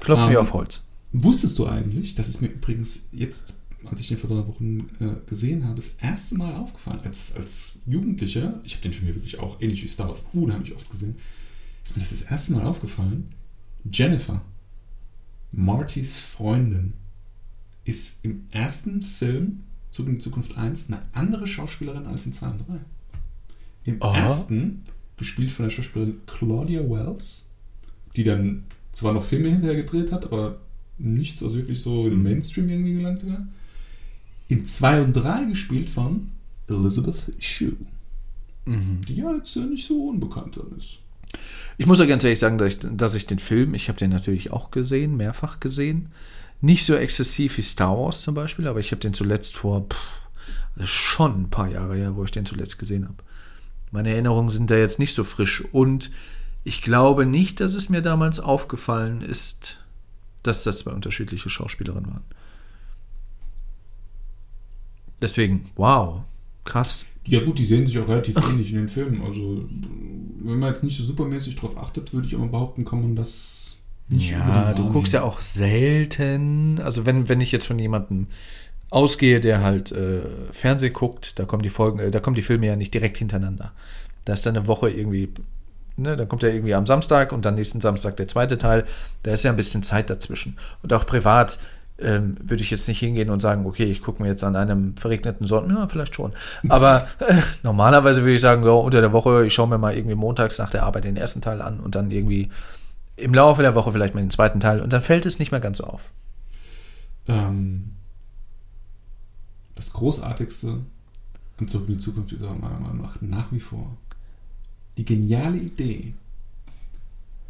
[0.00, 0.82] Klopfen Ähm, wir auf Holz.
[1.12, 5.16] Wusstest du eigentlich, das ist mir übrigens jetzt, als ich den vor drei Wochen äh,
[5.26, 9.38] gesehen habe, das erste Mal aufgefallen, als, als Jugendlicher, ich habe den Film hier wirklich
[9.38, 11.16] auch ähnlich wie Star Wars unheimlich oft gesehen,
[11.82, 13.28] ist mir das das erste Mal aufgefallen,
[13.92, 14.42] Jennifer,
[15.52, 16.94] Martys Freundin,
[17.84, 22.68] ist im ersten Film, Zug in Zukunft 1, eine andere Schauspielerin als in 2 und
[22.68, 22.80] 3.
[23.84, 24.18] Im Aha.
[24.18, 24.82] ersten,
[25.16, 27.46] gespielt von der Schauspielerin Claudia Wells,
[28.16, 30.60] die dann zwar noch Filme hinterher gedreht hat, aber
[30.98, 33.46] nichts, was wirklich so in den Mainstream irgendwie gelangt war.
[34.48, 36.30] In 2 und 3 gespielt von
[36.68, 37.76] Elizabeth Shue,
[38.66, 41.00] die ja jetzt ja nicht so unbekannt ist.
[41.76, 44.10] Ich muss ja ganz ehrlich sagen, dass ich, dass ich den Film, ich habe den
[44.10, 46.10] natürlich auch gesehen, mehrfach gesehen.
[46.60, 50.86] Nicht so exzessiv wie Star Wars zum Beispiel, aber ich habe den zuletzt vor pff,
[50.86, 53.16] schon ein paar Jahre her, wo ich den zuletzt gesehen habe.
[53.90, 56.10] Meine Erinnerungen sind da jetzt nicht so frisch und
[56.64, 59.78] ich glaube nicht, dass es mir damals aufgefallen ist,
[60.42, 62.24] dass das zwei unterschiedliche Schauspielerinnen waren.
[65.20, 66.22] Deswegen, wow,
[66.64, 67.04] krass.
[67.26, 69.22] Ja gut, die sehen sich auch relativ ähnlich in den Filmen.
[69.22, 69.64] Also
[70.42, 73.78] wenn man jetzt nicht so supermäßig drauf achtet, würde ich aber behaupten, kann man das
[74.08, 76.80] nicht Ja, du guckst ja auch selten.
[76.82, 78.26] Also wenn, wenn ich jetzt von jemandem
[78.90, 80.20] ausgehe, der halt äh,
[80.52, 83.72] Fernseh guckt, da kommen die Folgen, äh, da kommen die Filme ja nicht direkt hintereinander.
[84.24, 85.30] Da ist dann eine Woche irgendwie,
[85.96, 88.84] ne, dann kommt er irgendwie am Samstag und dann nächsten Samstag der zweite Teil.
[89.22, 90.58] Da ist ja ein bisschen Zeit dazwischen.
[90.82, 91.58] Und auch privat
[91.98, 94.96] ähm, würde ich jetzt nicht hingehen und sagen, okay, ich gucke mir jetzt an einem
[94.96, 96.32] verregneten Sonntag, ja, vielleicht schon.
[96.68, 100.16] Aber äh, normalerweise würde ich sagen, ja, unter der Woche, ich schaue mir mal irgendwie
[100.16, 102.50] montags nach der Arbeit den ersten Teil an und dann irgendwie
[103.16, 105.60] im Laufe der Woche vielleicht mal den zweiten Teil und dann fällt es nicht mehr
[105.60, 106.10] ganz so auf.
[107.28, 107.94] Ähm,
[109.76, 110.80] das Großartigste
[111.58, 113.96] an Zurück in die Zukunft ist aber meiner Meinung nach nach wie vor
[114.96, 116.14] die geniale Idee,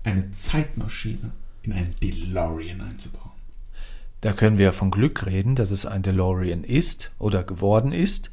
[0.02, 3.33] eine Zeitmaschine in einen DeLorean einzubauen.
[4.24, 8.30] Da können wir von Glück reden, dass es ein DeLorean ist oder geworden ist.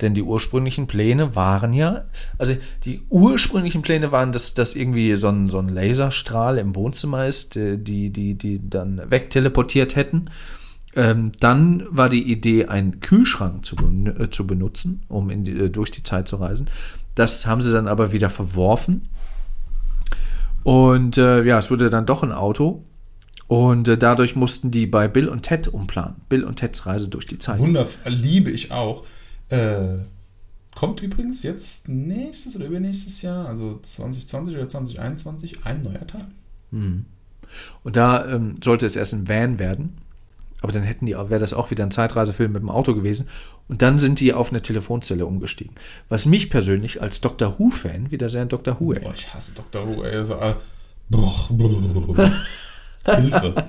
[0.00, 2.04] Denn die ursprünglichen Pläne waren ja,
[2.38, 7.26] also die ursprünglichen Pläne waren, dass das irgendwie so ein, so ein Laserstrahl im Wohnzimmer
[7.26, 10.30] ist, äh, die, die, die dann wegteleportiert hätten.
[10.94, 13.74] Ähm, dann war die Idee, einen Kühlschrank zu,
[14.16, 16.70] äh, zu benutzen, um die, äh, durch die Zeit zu reisen.
[17.16, 19.08] Das haben sie dann aber wieder verworfen.
[20.62, 22.84] Und äh, ja, es wurde dann doch ein Auto.
[23.48, 26.16] Und äh, dadurch mussten die bei Bill und Ted umplanen.
[26.28, 27.58] Bill und Teds Reise durch die Zeit.
[27.58, 29.04] Wundervoll, liebe ich auch.
[29.48, 29.98] Äh,
[30.74, 36.26] kommt übrigens jetzt nächstes oder übernächstes Jahr, also 2020 oder 2021, ein neuer Teil.
[36.70, 39.98] Und da ähm, sollte es erst ein Van werden.
[40.62, 43.28] Aber dann hätten die, wäre das auch wieder ein Zeitreisefilm mit dem Auto gewesen.
[43.68, 45.74] Und dann sind die auf eine Telefonzelle umgestiegen.
[46.08, 49.18] Was mich persönlich als Doctor Who-Fan wieder sehr an Doctor Who Boah, erinnert.
[49.18, 49.86] ich hasse Dr.
[49.86, 50.24] Who, ey.
[50.24, 50.54] So, äh,
[51.10, 52.16] bruch, bruch, bruch.
[53.04, 53.68] Hilfe.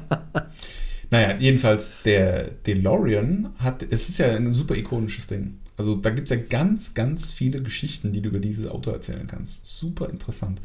[1.09, 5.59] Naja, jedenfalls, der DeLorean hat, es ist ja ein super ikonisches Ding.
[5.77, 9.27] Also da gibt es ja ganz, ganz viele Geschichten, die du über dieses Auto erzählen
[9.27, 9.65] kannst.
[9.65, 10.61] Super interessant.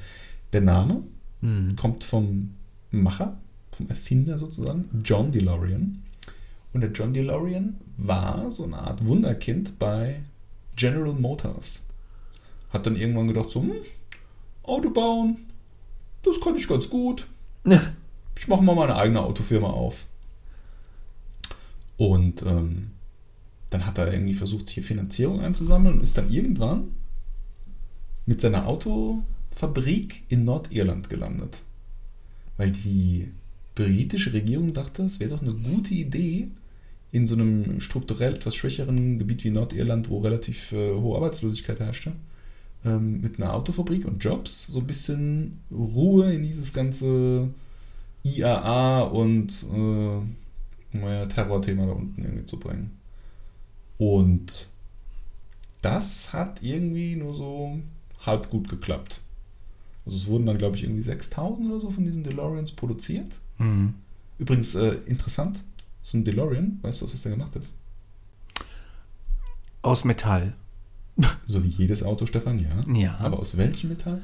[0.52, 1.02] Der Name
[1.76, 2.54] kommt vom
[2.90, 3.38] Macher,
[3.70, 6.02] vom Erfinder sozusagen, John DeLorean.
[6.72, 10.22] Und der John DeLorean war so eine Art Wunderkind bei
[10.76, 11.84] General Motors.
[12.70, 13.72] Hat dann irgendwann gedacht, so, hm,
[14.62, 15.36] Auto bauen,
[16.22, 17.26] das kann ich ganz gut.
[18.38, 20.06] Ich mache mal meine eigene Autofirma auf.
[21.96, 22.92] Und ähm,
[23.70, 26.94] dann hat er irgendwie versucht, hier Finanzierung einzusammeln und ist dann irgendwann
[28.26, 31.62] mit seiner Autofabrik in Nordirland gelandet.
[32.56, 33.32] Weil die
[33.74, 36.48] britische Regierung dachte, es wäre doch eine gute Idee,
[37.10, 42.12] in so einem strukturell etwas schwächeren Gebiet wie Nordirland, wo relativ äh, hohe Arbeitslosigkeit herrschte,
[42.84, 47.48] ähm, mit einer Autofabrik und Jobs so ein bisschen Ruhe in dieses ganze
[48.24, 52.98] IAA und äh, naja, Terrorthema da unten irgendwie zu bringen.
[53.98, 54.68] Und
[55.82, 57.78] das hat irgendwie nur so
[58.24, 59.20] halb gut geklappt.
[60.04, 63.40] Also es wurden dann, glaube ich, irgendwie 6000 oder so von diesen DeLoreans produziert.
[63.58, 63.94] Mhm.
[64.38, 65.62] Übrigens äh, interessant,
[66.00, 67.76] so ein DeLorean, weißt du, was der gemacht ist?
[69.82, 70.54] Aus Metall.
[71.44, 72.92] So wie jedes Auto, Stefan, ja.
[72.92, 73.16] Ja.
[73.18, 74.22] Aber aus welchem Metall?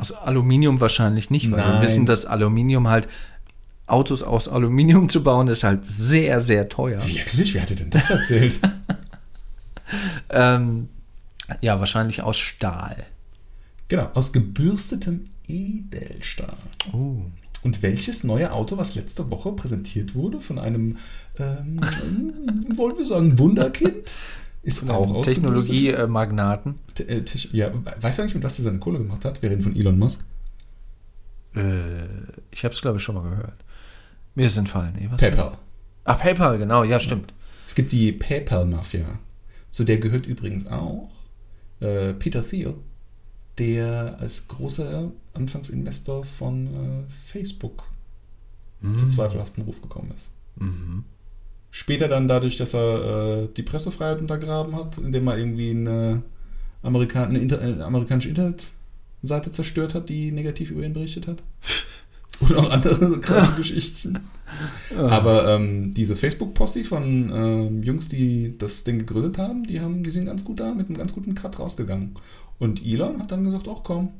[0.00, 1.82] Aus Aluminium wahrscheinlich nicht, weil wir Nein.
[1.82, 3.06] wissen, dass Aluminium halt,
[3.86, 7.04] Autos aus Aluminium zu bauen, ist halt sehr, sehr teuer.
[7.04, 7.52] Wirklich?
[7.54, 8.60] Wer hatte denn das erzählt?
[10.28, 10.88] Ähm,
[11.60, 13.04] ja, wahrscheinlich aus Stahl.
[13.88, 16.56] genau, aus gebürstetem Edelstahl.
[16.92, 17.22] Oh.
[17.62, 20.96] Und welches neue Auto, was letzte Woche präsentiert wurde von einem,
[21.38, 21.80] ähm,
[22.76, 24.12] wollen wir sagen, Wunderkind,
[24.62, 26.74] ist von Auch Technologie-Magnaten.
[26.94, 29.40] Te- äh, ja, weißt du eigentlich, mit was er seine Kohle gemacht hat?
[29.42, 30.24] Wir reden von Elon Musk.
[31.54, 32.04] Äh,
[32.50, 33.64] ich habe es, glaube ich, schon mal gehört.
[34.34, 34.94] Mir ist entfallen.
[35.10, 35.20] Was?
[35.20, 35.58] PayPal.
[36.04, 37.32] Ah, PayPal, genau, ja, stimmt.
[37.66, 39.18] Es gibt die PayPal-Mafia.
[39.70, 41.10] Zu der gehört übrigens auch
[41.80, 42.74] äh, Peter Thiel,
[43.58, 47.84] der als großer Anfangsinvestor von äh, Facebook
[48.96, 50.32] zu zweifelhaftem Ruf gekommen ist.
[50.56, 51.04] Mhm.
[51.70, 56.22] Später dann dadurch, dass er äh, die Pressefreiheit untergraben hat, indem er irgendwie eine,
[56.82, 61.42] Amerika eine, Inter eine amerikanische Internetseite zerstört hat, die negativ über ihn berichtet hat.
[62.40, 64.18] Und auch andere krasse Geschichten.
[64.96, 70.10] Aber ähm, diese Facebook-Posse von ähm, Jungs, die das Ding gegründet haben, die haben, die
[70.10, 72.14] sind ganz gut da, mit einem ganz guten Cut rausgegangen.
[72.58, 74.10] Und Elon hat dann gesagt, ach komm,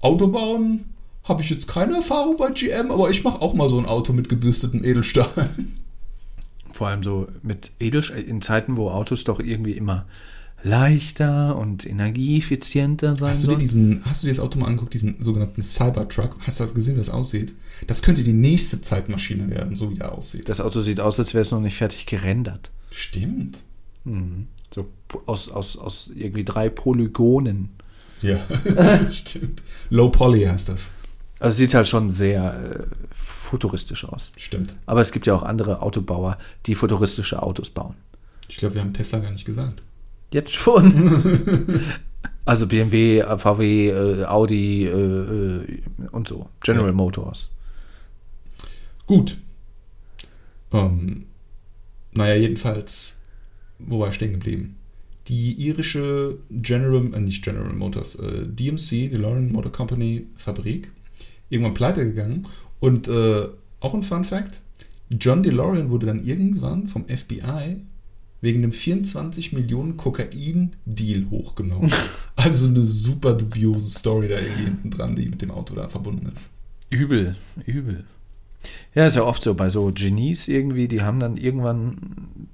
[0.00, 0.84] Autobauen
[1.24, 4.12] habe ich jetzt keine Erfahrung bei GM, aber ich mache auch mal so ein Auto
[4.12, 5.50] mit gebürstetem Edelstahl.
[6.72, 10.06] Vor allem so mit Edelstahl, in Zeiten, wo Autos doch irgendwie immer
[10.64, 14.94] leichter und energieeffizienter sein Hast du dir diesen, hast du dir das Auto mal angeguckt,
[14.94, 16.36] diesen sogenannten Cybertruck?
[16.46, 17.52] Hast du das gesehen, wie das aussieht?
[17.86, 20.48] Das könnte die nächste Zeitmaschine werden, so wie er aussieht.
[20.48, 22.70] Das Auto sieht aus, als wäre es noch nicht fertig gerendert.
[22.90, 23.62] Stimmt.
[24.04, 24.46] Mhm.
[24.72, 24.88] So
[25.26, 27.70] aus, aus, aus irgendwie drei Polygonen.
[28.20, 28.40] Ja,
[29.10, 29.62] stimmt.
[29.90, 30.92] Low Poly heißt das.
[31.42, 34.30] Also es sieht halt schon sehr äh, futuristisch aus.
[34.36, 34.76] Stimmt.
[34.86, 37.96] Aber es gibt ja auch andere Autobauer, die futuristische Autos bauen.
[38.48, 39.82] Ich glaube, wir haben Tesla gar nicht gesagt.
[40.30, 41.80] Jetzt schon.
[42.44, 45.80] also BMW, äh, VW, äh, Audi äh, äh,
[46.12, 46.48] und so.
[46.60, 46.92] General Ja.
[46.92, 47.50] Motors.
[49.06, 49.36] Gut.
[50.72, 51.26] Ähm,
[52.12, 53.18] naja, jedenfalls,
[53.80, 54.76] wo war ich stehen geblieben?
[55.26, 60.92] Die irische General, äh, nicht General Motors, äh, DMC, die Lauren Motor Company Fabrik,
[61.52, 62.48] irgendwann pleite gegangen.
[62.80, 63.48] Und äh,
[63.80, 64.60] auch ein Fun Fact:
[65.10, 67.82] John DeLorean wurde dann irgendwann vom FBI
[68.40, 71.92] wegen einem 24 Millionen Kokain-Deal hochgenommen.
[72.36, 76.26] also eine super dubiose Story da irgendwie hinten dran, die mit dem Auto da verbunden
[76.26, 76.50] ist.
[76.90, 78.04] Übel, übel.
[78.94, 82.48] Ja, ist ja oft so bei so Genies irgendwie, die haben dann irgendwann,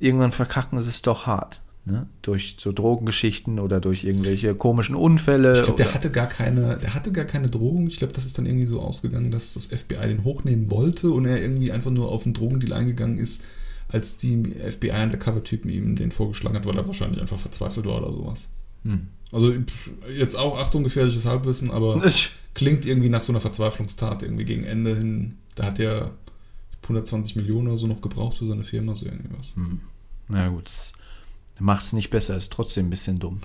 [0.00, 1.60] irgendwann verkacken es doch hart.
[1.86, 2.06] Ne?
[2.22, 5.52] Durch so Drogengeschichten oder durch irgendwelche komischen Unfälle.
[5.52, 7.88] Ich glaube, der hatte gar keine, der hatte gar keine Drohung.
[7.88, 11.26] Ich glaube, das ist dann irgendwie so ausgegangen, dass das FBI den hochnehmen wollte und
[11.26, 13.44] er irgendwie einfach nur auf einen Drogendeal eingegangen ist,
[13.88, 18.48] als die FBI-Undercover-Typen ihm den vorgeschlagen hat, weil er wahrscheinlich einfach verzweifelt war oder sowas.
[18.84, 19.08] Hm.
[19.30, 19.52] Also
[20.16, 22.00] jetzt auch Achtung, gefährliches Halbwissen, aber
[22.54, 25.36] klingt irgendwie nach so einer Verzweiflungstat irgendwie gegen Ende hin.
[25.54, 26.12] Da hat er
[26.84, 29.54] 120 Millionen oder so noch gebraucht für seine Firma, so irgendwie was.
[29.56, 29.80] Hm.
[30.28, 30.92] Na gut, das
[31.58, 33.40] macht es nicht besser, ist trotzdem ein bisschen dumm.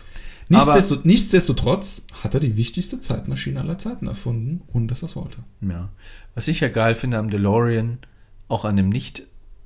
[0.49, 5.37] Nichtsdestot- nichtsdestotrotz hat er die wichtigste Zeitmaschine aller Zeiten erfunden, ohne dass er es wollte.
[5.61, 5.89] Ja.
[6.33, 7.99] Was ich ja geil finde am DeLorean,
[8.47, 9.23] auch an dem nicht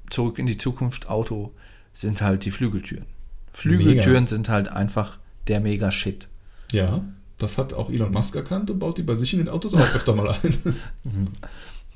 [0.09, 1.53] zurück in die Zukunft Auto,
[1.93, 3.05] sind halt die Flügeltüren.
[3.53, 4.27] Flügeltüren Mega.
[4.27, 6.27] sind halt einfach der Mega-Shit.
[6.71, 7.03] Ja,
[7.37, 9.95] das hat auch Elon Musk erkannt und baut die bei sich in den Autos auch
[9.95, 10.75] öfter mal ein.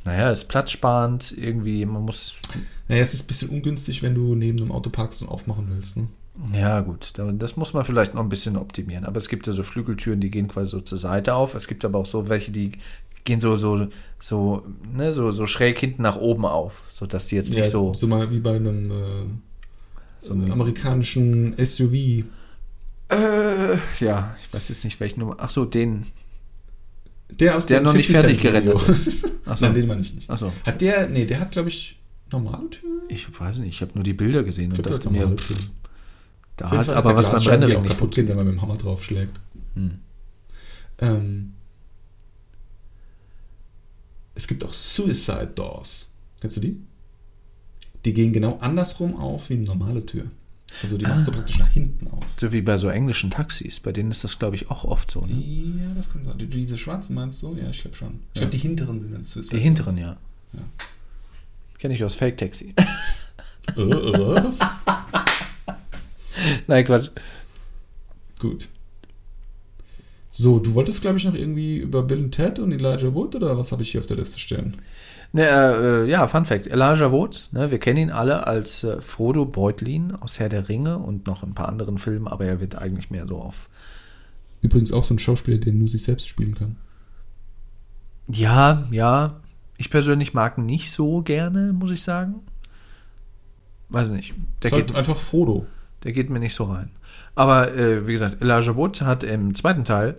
[0.05, 2.35] Naja, ist platzsparend, irgendwie, man muss.
[2.87, 5.97] naja, es ist ein bisschen ungünstig, wenn du neben einem Auto parkst und aufmachen willst.
[5.97, 6.07] Ne?
[6.53, 9.05] Ja, gut, da- das muss man vielleicht noch ein bisschen optimieren.
[9.05, 11.55] Aber es gibt ja so Flügeltüren, die gehen quasi so zur Seite auf.
[11.55, 12.73] Es gibt aber auch so welche, die
[13.23, 13.87] gehen so, so,
[14.21, 14.63] so,
[14.95, 17.93] ne, so, so schräg hinten nach oben auf, sodass die jetzt nicht Ja, so.
[17.93, 18.93] so mal wie bei einem, äh,
[20.19, 22.23] So einem ein- amerikanischen SUV.
[23.09, 25.35] Äh, ja, ich weiß jetzt nicht, welchen Nummer.
[25.39, 26.05] Ach so, den.
[27.29, 28.81] Der aus Der dem noch nicht 50 fertig gerendert
[29.45, 29.65] Ach so.
[29.65, 30.29] Nein, den meine ich nicht.
[30.29, 30.51] Ach so.
[30.65, 31.99] Hat der, nee, der hat, glaube ich,
[32.31, 33.01] normale Türen?
[33.09, 35.69] Ich weiß nicht, ich habe nur die Bilder gesehen und Ich glaub, dachte mir, Türen.
[36.57, 38.77] Da hat aber was beim Rendering auch nicht kaputt gehen, wenn man mit dem Hammer
[38.77, 39.39] draufschlägt.
[39.75, 39.99] Hm.
[40.99, 41.53] Ähm,
[44.35, 46.09] es gibt auch Suicide Doors.
[46.41, 46.77] Kennst du die?
[48.05, 50.25] Die gehen genau andersrum auf wie eine normale Tür.
[50.83, 51.35] Also die machst du Ah.
[51.35, 52.23] praktisch nach hinten auf.
[52.39, 55.21] So wie bei so englischen Taxis, bei denen ist das, glaube ich, auch oft so.
[55.21, 55.33] Ne?
[55.33, 56.37] Ja, das kann sein.
[56.37, 57.55] Die- Diese schwarzen meinst du?
[57.55, 58.19] Ja, ich glaube schon.
[58.33, 58.47] Ich Ja.
[58.47, 60.17] glaube, die hinteren sind dann Suicide Die hinteren, Doors.
[60.53, 60.59] ja.
[60.59, 60.65] Ja.
[61.79, 62.73] Kenne ich aus Fake Taxi.
[63.75, 64.59] Äh, äh, was?
[66.67, 67.09] Nein, Quatsch.
[68.39, 68.69] Gut.
[70.29, 73.57] So, du wolltest, glaube ich, noch irgendwie über Bill und Ted und Elijah Wood oder
[73.57, 74.75] was habe ich hier auf der Liste stehen?
[75.33, 76.67] Ne, äh, äh, ja, Fun Fact.
[76.67, 80.99] Elijah Wood, ne, wir kennen ihn alle als äh, Frodo Beutlin aus Herr der Ringe
[80.99, 83.67] und noch ein paar anderen Filmen, aber er wird eigentlich mehr so auf.
[84.61, 86.77] Übrigens auch so ein Schauspieler, der nur sich selbst spielen kann.
[88.27, 89.39] Ja, ja.
[89.77, 92.41] Ich persönlich mag ihn nicht so gerne, muss ich sagen.
[93.89, 94.33] Weiß nicht.
[94.61, 95.65] Der ist halt geht, einfach Frodo.
[96.07, 96.89] Der geht mir nicht so rein.
[97.35, 100.15] Aber äh, wie gesagt, Elijah Wood hat im zweiten Teil,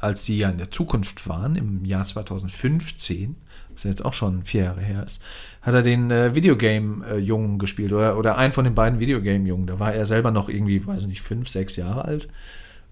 [0.00, 3.36] als sie ja in der Zukunft waren, im Jahr 2015,
[3.74, 5.20] was jetzt auch schon vier Jahre her ist,
[5.60, 9.66] hat er den äh, Videogame-Jungen gespielt oder, oder einen von den beiden Videogame-Jungen.
[9.66, 12.28] Da war er selber noch irgendwie, weiß nicht, fünf, sechs Jahre alt.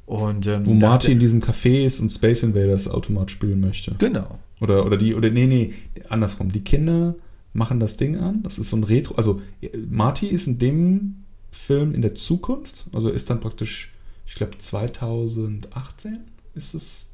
[0.04, 3.94] Und, ähm, Wo Marty in diesem Café ist und Space Invaders Automat spielen möchte.
[3.96, 4.38] Genau.
[4.60, 5.72] Oder, oder die, oder nee, nee,
[6.10, 6.52] andersrum.
[6.52, 7.14] Die Kinder
[7.54, 8.42] machen das Ding an.
[8.42, 9.14] Das ist so ein Retro.
[9.14, 12.86] Also, äh, Marty ist in dem Film in der Zukunft.
[12.92, 13.92] Also ist dann praktisch,
[14.26, 16.18] ich glaube, 2018
[16.54, 17.08] ist es.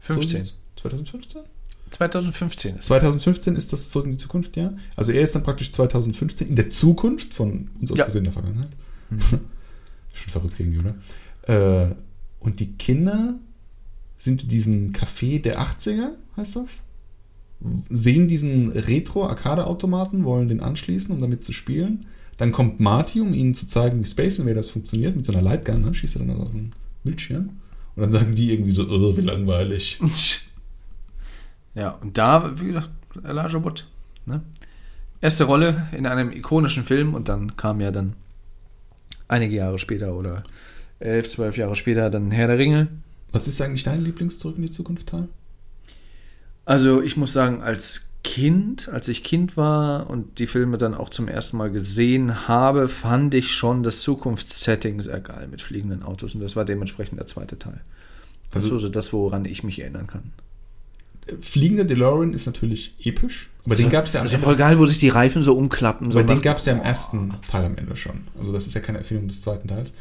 [0.00, 0.44] 15.
[0.76, 1.42] 2015?
[1.90, 4.74] 2015 ist 2015 ist das zurück in die Zukunft, ja.
[4.96, 8.04] Also er ist dann praktisch 2015 in der Zukunft von uns aus Ja.
[8.04, 8.70] gesehen in der Vergangenheit.
[10.12, 10.94] Schon verrückt irgendwie, oder?
[11.90, 11.94] Äh,
[12.40, 13.34] und die Kinder
[14.18, 16.82] sind in diesem Café der 80er, heißt das?
[17.90, 22.06] Sehen diesen Retro-Arcade-Automaten, wollen den anschließen, um damit zu spielen.
[22.36, 25.82] Dann kommt Marty, um ihnen zu zeigen, wie Space Invaders funktioniert, mit so einer Lightgun,
[25.82, 25.94] ne?
[25.94, 26.72] schießt er dann also auf den
[27.04, 27.60] Bildschirm.
[27.96, 30.00] Und dann sagen die irgendwie so, oh, wie langweilig.
[31.74, 32.90] Ja, und da, wie gesagt,
[33.24, 33.86] Elijah Wood.
[34.26, 34.42] Ne?
[35.20, 38.14] Erste Rolle in einem ikonischen Film und dann kam ja dann
[39.28, 40.44] einige Jahre später oder
[41.00, 42.88] elf, zwölf Jahre später dann Herr der Ringe.
[43.32, 45.28] Was ist eigentlich dein Lieblings-Zurück in die Zukunft-Teil?
[46.64, 51.08] Also ich muss sagen, als Kind, als ich Kind war und die Filme dann auch
[51.10, 56.34] zum ersten Mal gesehen habe, fand ich schon das Zukunftssetting sehr geil mit fliegenden Autos
[56.34, 57.80] und das war dementsprechend der zweite Teil.
[58.50, 60.32] Das Also- war so das, woran ich mich erinnern kann.
[61.40, 64.56] Fliegender DeLorean ist natürlich episch, aber den gab es ja am Das ist ja voll
[64.56, 66.10] geil, wo sich die Reifen so umklappen.
[66.10, 68.22] So Aber den nach- gab es ja im ersten Teil am Ende schon.
[68.38, 69.94] Also das ist ja keine Erfindung des zweiten Teils.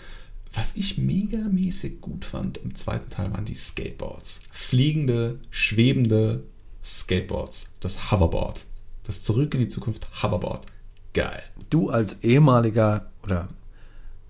[0.54, 4.42] Was ich megamäßig gut fand im zweiten Teil waren die Skateboards.
[4.52, 6.44] Fliegende, schwebende
[6.84, 7.70] Skateboards.
[7.80, 8.66] Das Hoverboard.
[9.04, 10.66] Das Zurück in die Zukunft Hoverboard.
[11.14, 11.44] Geil.
[11.70, 13.48] du als ehemaliger oder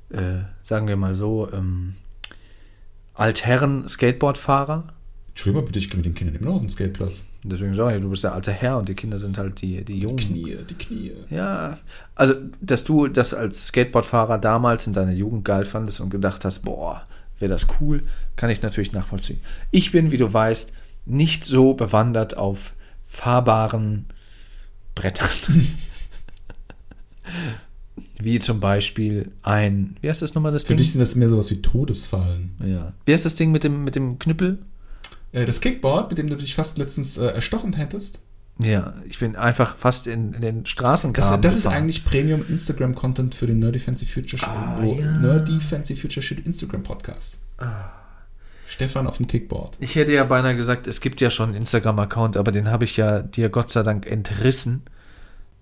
[0.10, 1.96] äh, sagen wir mal so ähm,
[3.14, 4.94] Altherren-Skateboardfahrer,
[5.34, 7.26] Entschuldigung mal bitte, ich gehe mit den Kindern immer noch auf den Skateplatz.
[7.44, 9.98] deswegen sage ich, du bist der alte Herr und die Kinder sind halt die, die
[9.98, 10.18] Jungen.
[10.18, 11.12] Knie, die Knie.
[11.32, 11.80] Ja,
[12.14, 16.60] also, dass du das als Skateboardfahrer damals in deiner Jugend geil fandest und gedacht hast,
[16.60, 17.08] boah,
[17.40, 18.04] wäre das cool,
[18.36, 19.40] kann ich natürlich nachvollziehen.
[19.72, 20.72] Ich bin, wie du weißt,
[21.06, 22.74] nicht so bewandert auf
[23.06, 24.06] fahrbaren
[24.96, 25.30] Brettern.
[28.20, 30.78] wie zum Beispiel ein, wie heißt das nochmal das Für Ding?
[30.78, 32.56] dich sind das mehr sowas wie Todesfallen.
[32.64, 32.94] Ja.
[33.06, 34.60] Wie heißt das Ding mit dem, mit dem Knüppel?
[35.32, 38.22] Äh, das Kickboard, mit dem du dich fast letztens äh, erstochen hättest,
[38.60, 41.42] Ja, ich bin einfach fast in, in den Das, Straßenkram.
[41.42, 45.12] das ist eigentlich Premium Instagram Content für den Nerdy Fancy Future Shit, Ah, ja.
[45.20, 47.40] Nerdy Fancy Future Shit Instagram Podcast.
[48.66, 49.78] Stefan auf dem Kickboard.
[49.80, 52.98] Ich hätte ja beinahe gesagt, es gibt ja schon einen Instagram-Account, aber den habe ich
[52.98, 54.84] ja dir Gott sei Dank entrissen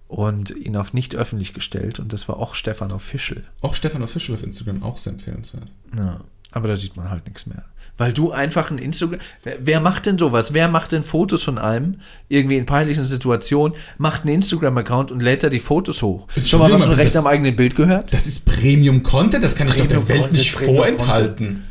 [0.07, 1.99] und ihn auf nicht öffentlich gestellt.
[1.99, 3.43] Und das war auch Stefan Official.
[3.61, 5.67] Auch Stefan Official auf Instagram auch sehr empfehlenswert.
[5.97, 6.21] Ja,
[6.51, 7.63] aber da sieht man halt nichts mehr.
[7.97, 9.19] Weil du einfach ein Instagram.
[9.43, 10.53] Wer, wer macht denn sowas?
[10.53, 11.99] Wer macht denn Fotos von allem?
[12.29, 16.27] Irgendwie in peinlichen Situationen, macht einen Instagram-Account und lädt da die Fotos hoch.
[16.43, 18.13] Schon mal was von Recht am eigenen Bild gehört?
[18.13, 21.63] Das ist Premium Content, das kann ich doch der Premium Welt Content, nicht Premium vorenthalten.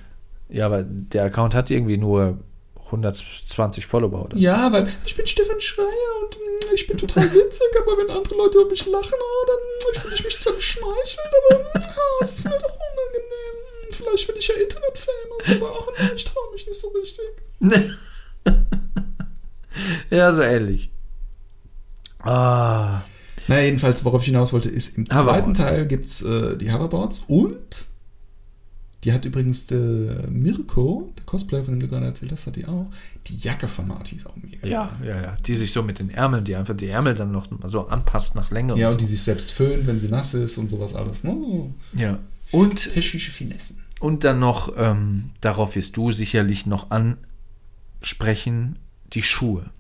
[0.51, 2.39] Ja, aber der Account hat irgendwie nur
[2.87, 4.43] 120 Follower oder so.
[4.43, 5.87] Ja, weil ich bin Stefan Schreier
[6.23, 10.03] und mm, ich bin total witzig, aber wenn andere Leute über mich lachen, ah, dann
[10.03, 13.91] fühle ich mich zwar geschmeichelt, aber ah, es ist mir doch unangenehm.
[13.91, 17.25] Vielleicht bin ich ja Internet-Famous, aber auch nee, ich traue mich nicht so richtig.
[20.11, 20.91] ja, so ähnlich.
[22.21, 23.03] Ah.
[23.47, 27.25] Naja, jedenfalls, worauf ich hinaus wollte, ist, im zweiten Teil gibt es äh, die Hoverboards
[27.27, 27.89] und
[29.05, 32.67] die hat übrigens der Mirko, der Cosplayer, von dem du gerade erzählt hast, hat die
[32.67, 32.87] auch.
[33.27, 34.67] Die Jacke von Marty ist auch mega.
[34.67, 35.37] Ja, ja, ja.
[35.47, 38.51] Die sich so mit den Ärmeln, die einfach die Ärmel dann noch so anpasst nach
[38.51, 38.77] Länge.
[38.77, 41.25] Ja, und und die sich selbst föhnt, wenn sie nass ist und sowas alles.
[41.25, 41.31] Ne?
[41.31, 41.75] so.
[41.97, 42.19] ja.
[42.53, 43.79] Und, Technische Finessen.
[44.01, 48.79] und dann noch, ähm, darauf wirst du sicherlich noch ansprechen,
[49.13, 49.71] die Schuhe.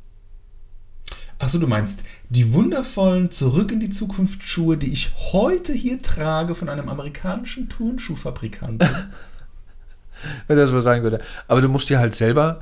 [1.40, 6.54] Achso, du meinst die wundervollen Zurück in die Zukunft Schuhe, die ich heute hier trage
[6.54, 8.86] von einem amerikanischen Turnschuhfabrikanten.
[10.46, 11.20] Wenn das so sagen würde.
[11.48, 12.60] Aber du musst dir halt selber.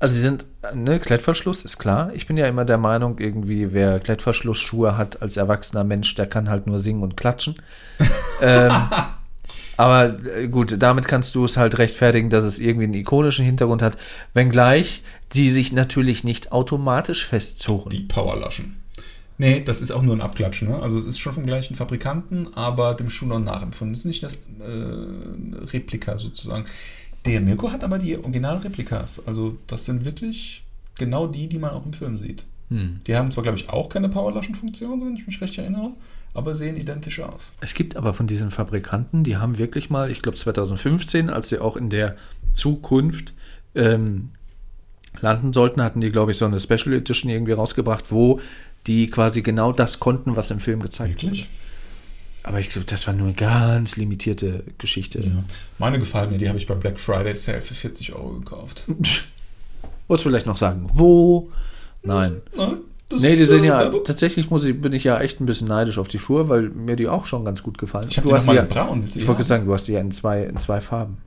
[0.00, 2.12] Also sie sind, ne, Klettverschluss ist klar.
[2.12, 6.50] Ich bin ja immer der Meinung, irgendwie, wer Klettverschlussschuhe hat als erwachsener Mensch, der kann
[6.50, 7.54] halt nur singen und klatschen.
[8.42, 8.72] ähm,
[9.76, 13.82] aber äh, gut, damit kannst du es halt rechtfertigen, dass es irgendwie einen ikonischen Hintergrund
[13.82, 13.96] hat,
[14.34, 15.02] wenngleich
[15.32, 17.90] die sich natürlich nicht automatisch festzurren.
[17.90, 18.76] die Powerlaschen.
[19.38, 20.68] Nee, das ist auch nur ein Abklatschen.
[20.68, 20.80] Ne?
[20.80, 23.92] Also es ist schon vom gleichen Fabrikanten, aber dem Schuh noch nachempfunden.
[23.92, 26.64] Das ist nicht das äh, Replika sozusagen.
[27.26, 29.26] Der Mirko hat aber die Originalreplikas.
[29.26, 30.64] Also das sind wirklich
[30.94, 32.44] genau die, die man auch im Film sieht.
[32.70, 33.00] Hm.
[33.06, 35.92] Die haben zwar, glaube ich, auch keine Powerlaschen-Funktion, wenn ich mich recht erinnere,
[36.36, 37.54] aber sehen identisch aus.
[37.60, 41.58] Es gibt aber von diesen Fabrikanten, die haben wirklich mal, ich glaube 2015, als sie
[41.58, 42.16] auch in der
[42.52, 43.32] Zukunft
[43.74, 44.30] ähm,
[45.20, 48.40] landen sollten, hatten die, glaube ich, so eine Special Edition irgendwie rausgebracht, wo
[48.86, 51.44] die quasi genau das konnten, was im Film gezeigt Wirklich?
[51.44, 51.50] wurde.
[52.42, 55.18] Aber ich glaube, das war nur eine ganz limitierte Geschichte.
[55.20, 55.42] Ja.
[55.78, 58.84] Meine gefallen mir, die habe ich bei Black Friday Sale für 40 Euro gekauft.
[60.06, 61.50] Wolltest du vielleicht noch sagen, wo?
[62.02, 62.40] Nein.
[62.56, 62.78] Nein,
[63.08, 65.68] das Nee, die sind äh, ja, tatsächlich muss ich, bin ich ja echt ein bisschen
[65.68, 68.06] neidisch auf die Schuhe, weil mir die auch schon ganz gut gefallen.
[68.08, 69.04] Ich habe du die hast mal ja, in braun.
[69.04, 69.42] Ich wollte haben?
[69.42, 71.18] sagen, du hast die ja in zwei, in zwei Farben.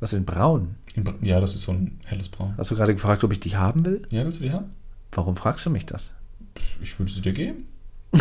[0.00, 0.76] Was in braun?
[0.94, 2.54] In Ja, das ist so ein helles Braun.
[2.56, 4.02] Hast du gerade gefragt, ob ich die haben will?
[4.10, 4.70] Ja, willst du die haben?
[5.12, 6.10] Warum fragst du mich das?
[6.80, 7.66] Ich würde sie dir geben.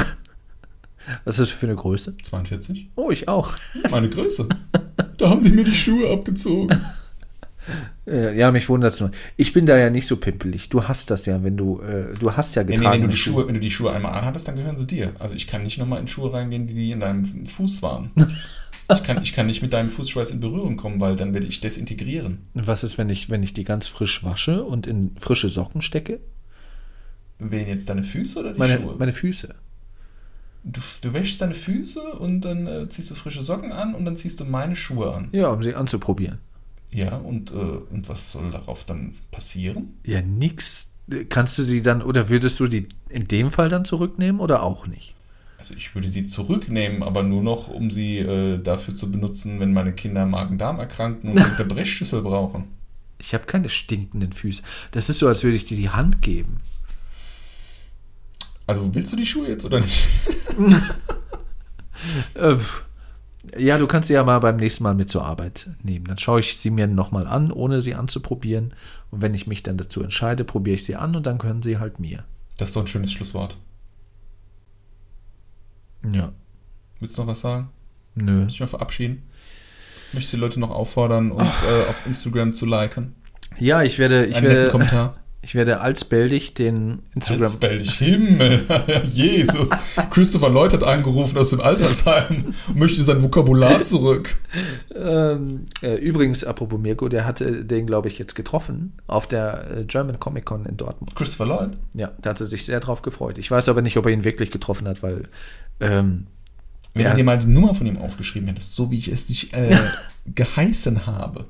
[1.23, 2.17] Was ist das für eine Größe?
[2.17, 2.89] 42.
[2.95, 3.55] Oh, ich auch.
[3.89, 4.49] Meine Größe.
[5.17, 6.69] da haben die mir die Schuhe abgezogen.
[8.07, 9.11] Äh, Ja, mich wundert es nur.
[9.35, 10.69] Ich bin da ja nicht so pimpelig.
[10.69, 12.89] Du hast das ja, wenn du, äh, du hast ja Nee, getragen.
[12.89, 15.13] nee, wenn, du die Schuhe, wenn du die Schuhe einmal anhattest, dann gehören sie dir.
[15.19, 18.11] Also ich kann nicht nochmal in Schuhe reingehen, die, in deinem Fuß waren.
[18.89, 21.59] Ich kann, ich kann nicht mit deinem Fußschweiß in Berührung kommen, weil dann werde ich
[21.59, 22.47] desintegrieren.
[22.53, 26.21] Was ist, wenn ich, wenn ich die ganz frisch wasche und in frische Socken stecke?
[27.39, 28.95] Wen jetzt deine Füße oder die Meine, Schuhe?
[28.97, 29.53] meine Füße.
[30.63, 34.15] Du, du wäschst deine Füße und dann äh, ziehst du frische Socken an und dann
[34.15, 35.27] ziehst du meine Schuhe an.
[35.33, 36.39] Ja, um sie anzuprobieren.
[36.97, 39.99] Ja, und, äh, und was soll darauf dann passieren?
[40.03, 40.93] Ja, nix.
[41.29, 44.87] Kannst du sie dann, oder würdest du die in dem Fall dann zurücknehmen oder auch
[44.87, 45.13] nicht?
[45.59, 49.73] Also ich würde sie zurücknehmen, aber nur noch, um sie äh, dafür zu benutzen, wenn
[49.73, 52.63] meine Kinder Magen-Darm erkranken und eine Brechschüssel brauchen.
[53.19, 54.63] Ich habe keine stinkenden Füße.
[54.89, 56.61] Das ist so, als würde ich dir die Hand geben.
[58.65, 60.07] Also willst du die Schuhe jetzt oder nicht?
[62.35, 62.57] Äh.
[63.57, 66.05] Ja, du kannst sie ja mal beim nächsten Mal mit zur Arbeit nehmen.
[66.05, 68.73] Dann schaue ich sie mir nochmal an, ohne sie anzuprobieren.
[69.11, 71.77] Und wenn ich mich dann dazu entscheide, probiere ich sie an und dann können sie
[71.77, 72.23] halt mir.
[72.57, 73.57] Das ist so ein schönes Schlusswort.
[76.11, 76.31] Ja.
[76.99, 77.69] Willst du noch was sagen?
[78.15, 78.39] Nö.
[78.39, 79.23] Möchte ich mal verabschieden?
[80.13, 83.15] Möchte die Leute noch auffordern, uns äh, auf Instagram zu liken?
[83.59, 85.17] Ja, ich werde, ich Einen werde, Kommentar.
[85.41, 87.43] ich werde alsbäldig den Instagram.
[87.43, 88.65] Halsbell dich Himmel,
[89.13, 89.69] Jesus.
[90.09, 94.35] Christopher Lloyd hat angerufen aus dem Altersheim und möchte sein Vokabular zurück.
[94.95, 99.83] Ähm, äh, übrigens, apropos Mirko, der hatte den, glaube ich, jetzt getroffen auf der äh,
[99.85, 101.15] German Comic Con in Dortmund.
[101.15, 101.77] Christopher Lloyd?
[101.93, 103.37] Ja, da hat er sich sehr drauf gefreut.
[103.37, 105.29] Ich weiß aber nicht, ob er ihn wirklich getroffen hat, weil
[105.79, 106.25] ähm,
[106.93, 109.53] Wenn du dir mal die Nummer von ihm aufgeschrieben hättest, so wie ich es dich
[109.53, 109.77] äh,
[110.35, 111.45] geheißen habe,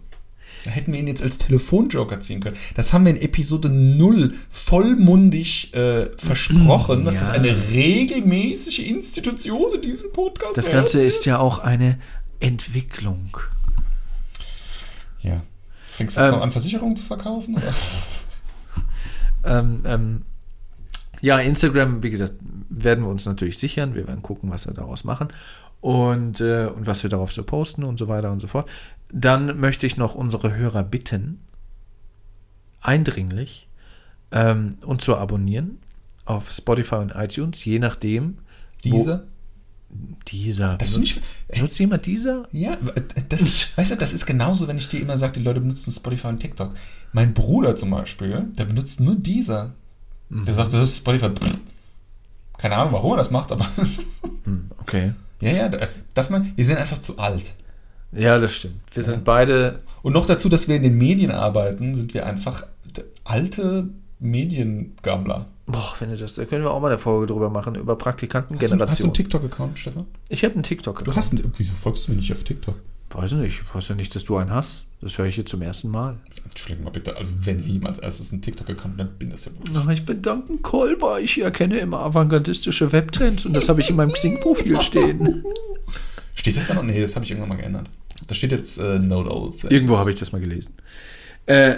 [0.63, 2.57] da hätten wir ihn jetzt als Telefonjoker ziehen können.
[2.75, 7.21] Das haben wir in Episode 0 vollmundig äh, versprochen, dass Ja.
[7.21, 10.69] das eine regelmäßige Institution in diesem Podcast das.
[10.69, 11.97] Ganze ist ja auch eine
[12.39, 13.37] Entwicklung.
[15.21, 15.41] Ja.
[15.85, 16.35] Fängst du jetzt Ähm.
[16.35, 17.55] noch an, Versicherungen zu verkaufen?
[17.55, 17.73] Oder?
[19.43, 20.21] Ähm, ähm,
[21.21, 22.33] ja, Instagram, wie gesagt,
[22.69, 23.95] werden wir uns natürlich sichern.
[23.95, 25.29] Wir werden gucken, was wir daraus machen
[25.79, 28.67] und, äh, und was wir darauf so posten und so weiter und so fort.
[29.11, 31.39] Dann möchte ich noch unsere Hörer bitten,
[32.81, 33.67] eindringlich,
[34.31, 35.79] ähm, uns zu abonnieren
[36.25, 38.37] auf Spotify und iTunes, je nachdem.
[38.83, 39.27] Diese?
[40.27, 40.75] Dieser.
[40.75, 42.47] Das ist nicht, ey, Benutzt jemand dieser?
[42.51, 42.77] ja,
[43.29, 45.91] das ist, weißt du, das ist genauso, wenn ich dir immer sage, die Leute benutzen
[45.91, 46.73] Spotify und TikTok.
[47.13, 49.73] Mein Bruder zum Beispiel, der benutzt nur dieser.
[50.29, 51.29] Der sagt, das ist Spotify.
[51.29, 51.57] Pff.
[52.57, 53.65] Keine Ahnung, warum er das macht, aber
[54.43, 55.13] Hm, okay.
[55.39, 57.53] ja, ja, da- darf man, wir sind einfach zu alt.
[58.11, 58.75] Ja, das stimmt.
[58.93, 59.81] Wir sind beide.
[60.01, 62.63] Und noch dazu, dass wir in den Medien arbeiten, sind wir einfach
[63.23, 63.89] alte
[64.19, 65.47] Mediengammler.
[65.65, 68.21] Boah, wenn du das, da können wir auch mal eine Folge drüber machen, über Hast
[68.21, 70.05] du, hast du einen TikTok-Account, Stefan?
[70.29, 71.03] Ich habe einen TikTok.
[71.03, 72.75] Du hast einen, wieso folgst du mir nicht auf TikTok?
[73.09, 74.85] Weiß nicht, ich weiß ja nicht, dass du einen hast.
[75.01, 76.17] Das höre ich jetzt zum ersten Mal.
[76.45, 79.51] Entschuldigung mal bitte, also wenn hier jemand als erstes einen TikTok-Account, dann bin das ja
[79.51, 79.63] wohl.
[79.73, 81.19] Na, ich bin Duncan Kolber.
[81.19, 85.43] Ich erkenne immer avantgardistische Webtrends und das habe ich in meinem Xing-Profil stehen.
[86.38, 86.83] Steht das da noch?
[86.83, 87.89] Nee, das habe ich irgendwann mal geändert.
[88.25, 89.71] Da steht jetzt äh, Note All Things.
[89.71, 90.73] Irgendwo habe ich das mal gelesen.
[91.47, 91.77] Äh,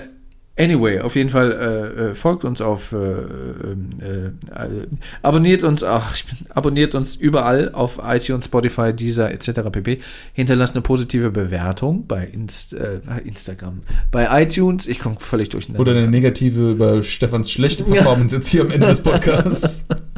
[0.57, 4.87] anyway, auf jeden Fall äh, äh, folgt uns auf, äh, äh, äh,
[5.21, 6.17] abonniert uns, ach,
[6.49, 9.61] abonniert uns überall auf iTunes, Spotify, Deezer etc.
[9.71, 9.99] pp.
[10.33, 13.81] Hinterlasst eine positive Bewertung bei Inst, äh, Instagram,
[14.11, 14.87] bei iTunes.
[14.87, 15.81] Ich komme völlig durcheinander.
[15.81, 19.85] Oder eine negative über Stefans schlechte Performance jetzt hier am Ende des Podcasts.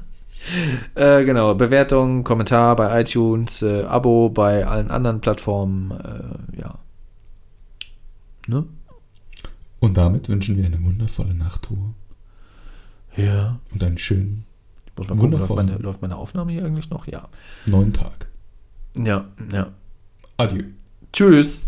[0.95, 6.78] Äh, genau, Bewertung, Kommentar bei iTunes, äh, Abo bei allen anderen Plattformen, äh, ja.
[8.47, 8.66] Ne?
[9.80, 11.93] Und damit wünschen wir eine wundervolle Nachtruhe
[13.16, 13.60] Ja.
[13.74, 14.45] und einen schönen
[14.86, 17.08] Ich muss mal gucken, läuft meine, läuft meine Aufnahme hier eigentlich noch?
[17.08, 17.28] Ja.
[17.66, 18.28] neuen Tag.
[18.95, 19.68] Ja, ja.
[20.38, 20.64] Adieu.
[21.14, 21.60] Tschüss.